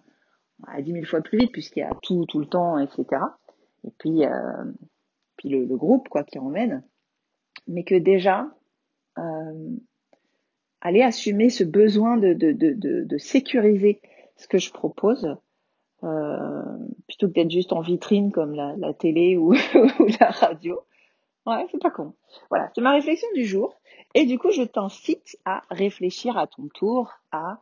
à 0.68 0.82
10 0.82 0.92
000 0.92 1.04
fois 1.04 1.20
plus 1.20 1.38
vite 1.38 1.52
puisqu'il 1.52 1.80
y 1.80 1.82
a 1.82 1.90
tout 2.02 2.26
tout 2.26 2.38
le 2.38 2.46
temps, 2.46 2.78
etc. 2.78 3.04
Et 3.84 3.90
puis, 3.98 4.24
euh, 4.24 4.64
puis 5.36 5.48
le, 5.48 5.64
le, 5.64 5.76
groupe 5.76 6.08
quoi 6.08 6.22
qui 6.22 6.38
emmène, 6.38 6.84
mais 7.66 7.84
que 7.84 7.94
déjà 7.94 8.48
euh, 9.18 9.76
aller 10.80 11.02
assumer 11.02 11.50
ce 11.50 11.64
besoin 11.64 12.16
de, 12.16 12.32
de, 12.32 12.52
de, 12.52 13.04
de, 13.04 13.18
sécuriser 13.18 14.00
ce 14.36 14.48
que 14.48 14.58
je 14.58 14.70
propose, 14.72 15.36
euh, 16.02 16.62
plutôt 17.06 17.28
que 17.28 17.32
d'être 17.32 17.50
juste 17.50 17.72
en 17.72 17.80
vitrine 17.80 18.32
comme 18.32 18.54
la, 18.54 18.74
la 18.76 18.92
télé 18.92 19.36
ou, 19.38 19.54
ou, 19.54 20.06
la 20.20 20.30
radio, 20.30 20.80
Ouais, 21.46 21.66
c'est 21.70 21.80
pas 21.80 21.90
con. 21.90 22.14
Voilà, 22.48 22.70
c'est 22.74 22.80
ma 22.80 22.92
réflexion 22.92 23.28
du 23.34 23.44
jour. 23.44 23.78
Et 24.14 24.24
du 24.24 24.38
coup, 24.38 24.50
je 24.50 24.62
t'incite 24.62 25.36
à 25.44 25.62
réfléchir 25.70 26.38
à 26.38 26.46
ton 26.46 26.68
tour 26.68 27.12
à 27.32 27.60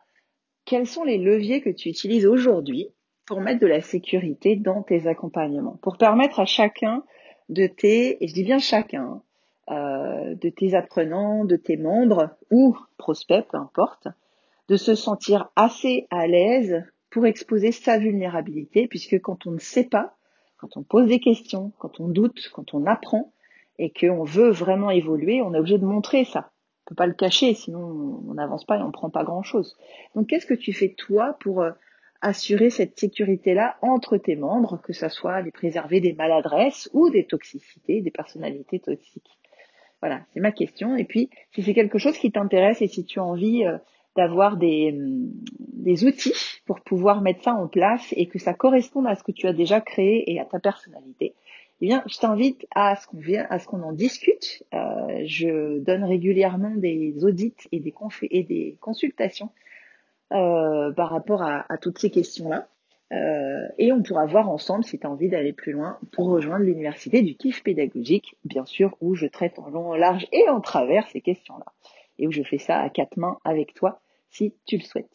quels 0.65 0.87
sont 0.87 1.03
les 1.03 1.19
leviers 1.19 1.61
que 1.61 1.71
tu 1.71 1.89
utilises 1.89 2.27
aujourd'hui 2.27 2.89
pour 3.27 3.41
mettre 3.41 3.61
de 3.61 3.67
la 3.67 3.81
sécurité 3.81 4.55
dans 4.55 4.83
tes 4.83 5.07
accompagnements, 5.09 5.79
pour 5.83 5.97
permettre 5.97 6.39
à 6.39 6.45
chacun 6.45 7.03
de 7.49 7.67
tes, 7.67 8.23
et 8.23 8.29
je 8.29 8.35
dis 8.35 8.45
bien 8.45 8.59
chacun, 8.59 9.23
euh, 9.71 10.35
de 10.35 10.49
tes 10.49 10.75
apprenants, 10.75 11.45
de 11.45 11.57
tes 11.57 11.77
membres 11.77 12.31
ou 12.51 12.77
prospects, 12.99 13.47
peu 13.51 13.57
importe, 13.57 14.09
de 14.69 14.77
se 14.77 14.95
sentir 14.95 15.51
assez 15.57 16.07
à 16.11 16.27
l'aise 16.27 16.85
pour 17.11 17.27
exposer 17.27 17.73
sa 17.73 17.99
vulnérabilité, 17.99 18.89
puisque 18.89 19.21
quand 19.21 19.47
on 19.47 19.53
ne 19.53 19.59
sait 19.59 19.85
pas, 19.85 20.17
quand 20.57 20.77
on 20.77 20.83
pose 20.83 21.09
des 21.09 21.21
questions, 21.21 21.73
quand 21.79 22.01
on 22.01 22.09
doute, 22.09 22.51
quand 22.53 22.75
on 22.75 22.87
apprend, 22.87 23.33
et 23.79 23.93
qu'on 23.93 24.25
veut 24.25 24.51
vraiment 24.51 24.91
évoluer, 24.91 25.43
on 25.43 25.55
est 25.55 25.59
obligé 25.59 25.79
de 25.79 25.85
montrer 25.85 26.25
ça. 26.25 26.51
On 26.85 26.91
peut 26.91 26.95
pas 26.95 27.07
le 27.07 27.15
cacher, 27.15 27.55
sinon 27.55 28.23
on 28.29 28.35
n'avance 28.35 28.65
pas 28.65 28.79
et 28.79 28.83
on 28.83 28.91
prend 28.91 29.11
pas 29.11 29.25
grand 29.25 29.43
chose. 29.43 29.77
Donc 30.15 30.29
qu'est-ce 30.29 30.47
que 30.47 30.55
tu 30.55 30.73
fais 30.73 30.91
toi 30.91 31.37
pour 31.41 31.63
euh, 31.63 31.71
assurer 32.21 32.71
cette 32.71 32.99
sécurité-là 32.99 33.77
entre 33.83 34.19
tes 34.19 34.37
membres, 34.37 34.81
que 34.83 34.93
ce 34.93 35.09
soit 35.09 35.41
les 35.43 35.53
préserver 35.53 36.01
des 36.01 36.13
maladresses 36.13 36.91
ou 36.93 37.11
des 37.11 37.27
toxicités, 37.27 38.01
des 38.01 38.11
personnalités 38.11 38.81
toxiques? 38.81 39.39
Voilà, 40.03 40.23
c'est 40.35 40.41
ma 40.41 40.51
question. 40.51 40.97
Et 40.97 41.05
puis, 41.05 41.31
si 41.53 41.63
c'est 41.63 41.75
quelque 41.75 41.99
chose 41.99 42.19
qui 42.19 42.33
t'intéresse 42.33 42.83
et 42.83 42.89
si 42.89 43.05
tu 43.05 43.21
as 43.21 43.25
envie 43.25 43.65
euh, 43.65 43.79
d'avoir 44.17 44.57
des, 44.57 44.93
hum, 44.93 45.31
des 45.59 46.05
outils 46.05 46.35
pour 46.67 46.81
pouvoir 46.81 47.23
mettre 47.23 47.43
ça 47.45 47.55
en 47.55 47.69
place 47.69 48.13
et 48.17 48.27
que 48.27 48.41
ça 48.41 48.53
corresponde 48.53 49.07
à 49.07 49.15
ce 49.15 49.23
que 49.23 49.33
tu 49.33 49.47
as 49.47 49.53
déjà 49.53 49.81
créé 49.81 50.31
et 50.31 50.41
à 50.41 50.45
ta 50.45 50.59
personnalité, 50.59 51.35
eh 51.81 51.87
bien, 51.87 52.03
je 52.09 52.19
t'invite 52.19 52.67
à 52.75 52.97
ce 52.97 53.07
qu'on 53.07 53.19
vienne, 53.19 53.47
à 53.49 53.61
ce 53.61 53.67
qu'on 53.67 53.83
en 53.83 53.93
discute. 53.93 54.65
Euh, 54.75 55.23
je 55.25 55.79
donne 55.79 56.05
régulièrement 56.05 56.75
des 56.75 57.25
audits 57.25 57.55
et 57.71 57.79
des, 57.79 57.95
des 58.43 58.77
consultations 58.81 59.51
euh, 60.33 60.93
par 60.93 61.11
rapport 61.11 61.43
à, 61.43 61.65
à 61.73 61.79
toutes 61.79 61.99
ces 61.99 62.11
questions-là. 62.11 62.69
Euh, 63.13 63.69
et 63.79 63.93
on 63.93 64.03
pourra 64.03 64.25
voir 64.27 64.49
ensemble 64.49 64.85
si 64.85 64.99
tu 64.99 65.07
as 65.07 65.11
envie 65.11 65.29
d'aller 65.29 65.53
plus 65.53 65.73
loin 65.73 65.99
pour 66.13 66.29
rejoindre 66.29 66.65
l'université 66.65 67.21
du 67.21 67.35
kiff 67.35 67.63
pédagogique, 67.63 68.37
bien 68.45 68.65
sûr, 68.65 68.97
où 69.01 69.15
je 69.15 69.27
traite 69.27 69.59
en 69.59 69.69
long, 69.69 69.91
en 69.91 69.97
large 69.97 70.27
et 70.33 70.49
en 70.49 70.61
travers 70.61 71.07
ces 71.09 71.21
questions-là. 71.21 71.67
Et 72.19 72.27
où 72.27 72.33
je 72.33 72.43
fais 72.43 72.59
ça 72.59 72.79
à 72.79 72.89
quatre 72.89 73.17
mains 73.17 73.39
avec 73.45 73.75
toi 73.75 74.01
si 74.31 74.55
tu 74.67 74.79
le 74.79 74.83
souhaites. 74.83 75.11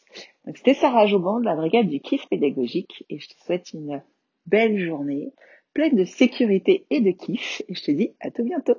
Donc 0.46 0.56
c'était 0.56 0.74
Sarah 0.74 1.06
Joban 1.06 1.40
de 1.40 1.44
la 1.44 1.56
brigade 1.56 1.88
du 1.88 2.00
kiff 2.00 2.28
pédagogique 2.28 3.04
et 3.10 3.18
je 3.18 3.28
te 3.28 3.34
souhaite 3.44 3.72
une 3.72 4.00
belle 4.46 4.78
journée 4.78 5.32
pleine 5.74 5.96
de 5.96 6.04
sécurité 6.04 6.86
et 6.90 7.00
de 7.00 7.10
kiff 7.10 7.62
et 7.68 7.74
je 7.74 7.82
te 7.82 7.90
dis 7.90 8.12
à 8.20 8.30
tout 8.30 8.44
bientôt. 8.44 8.76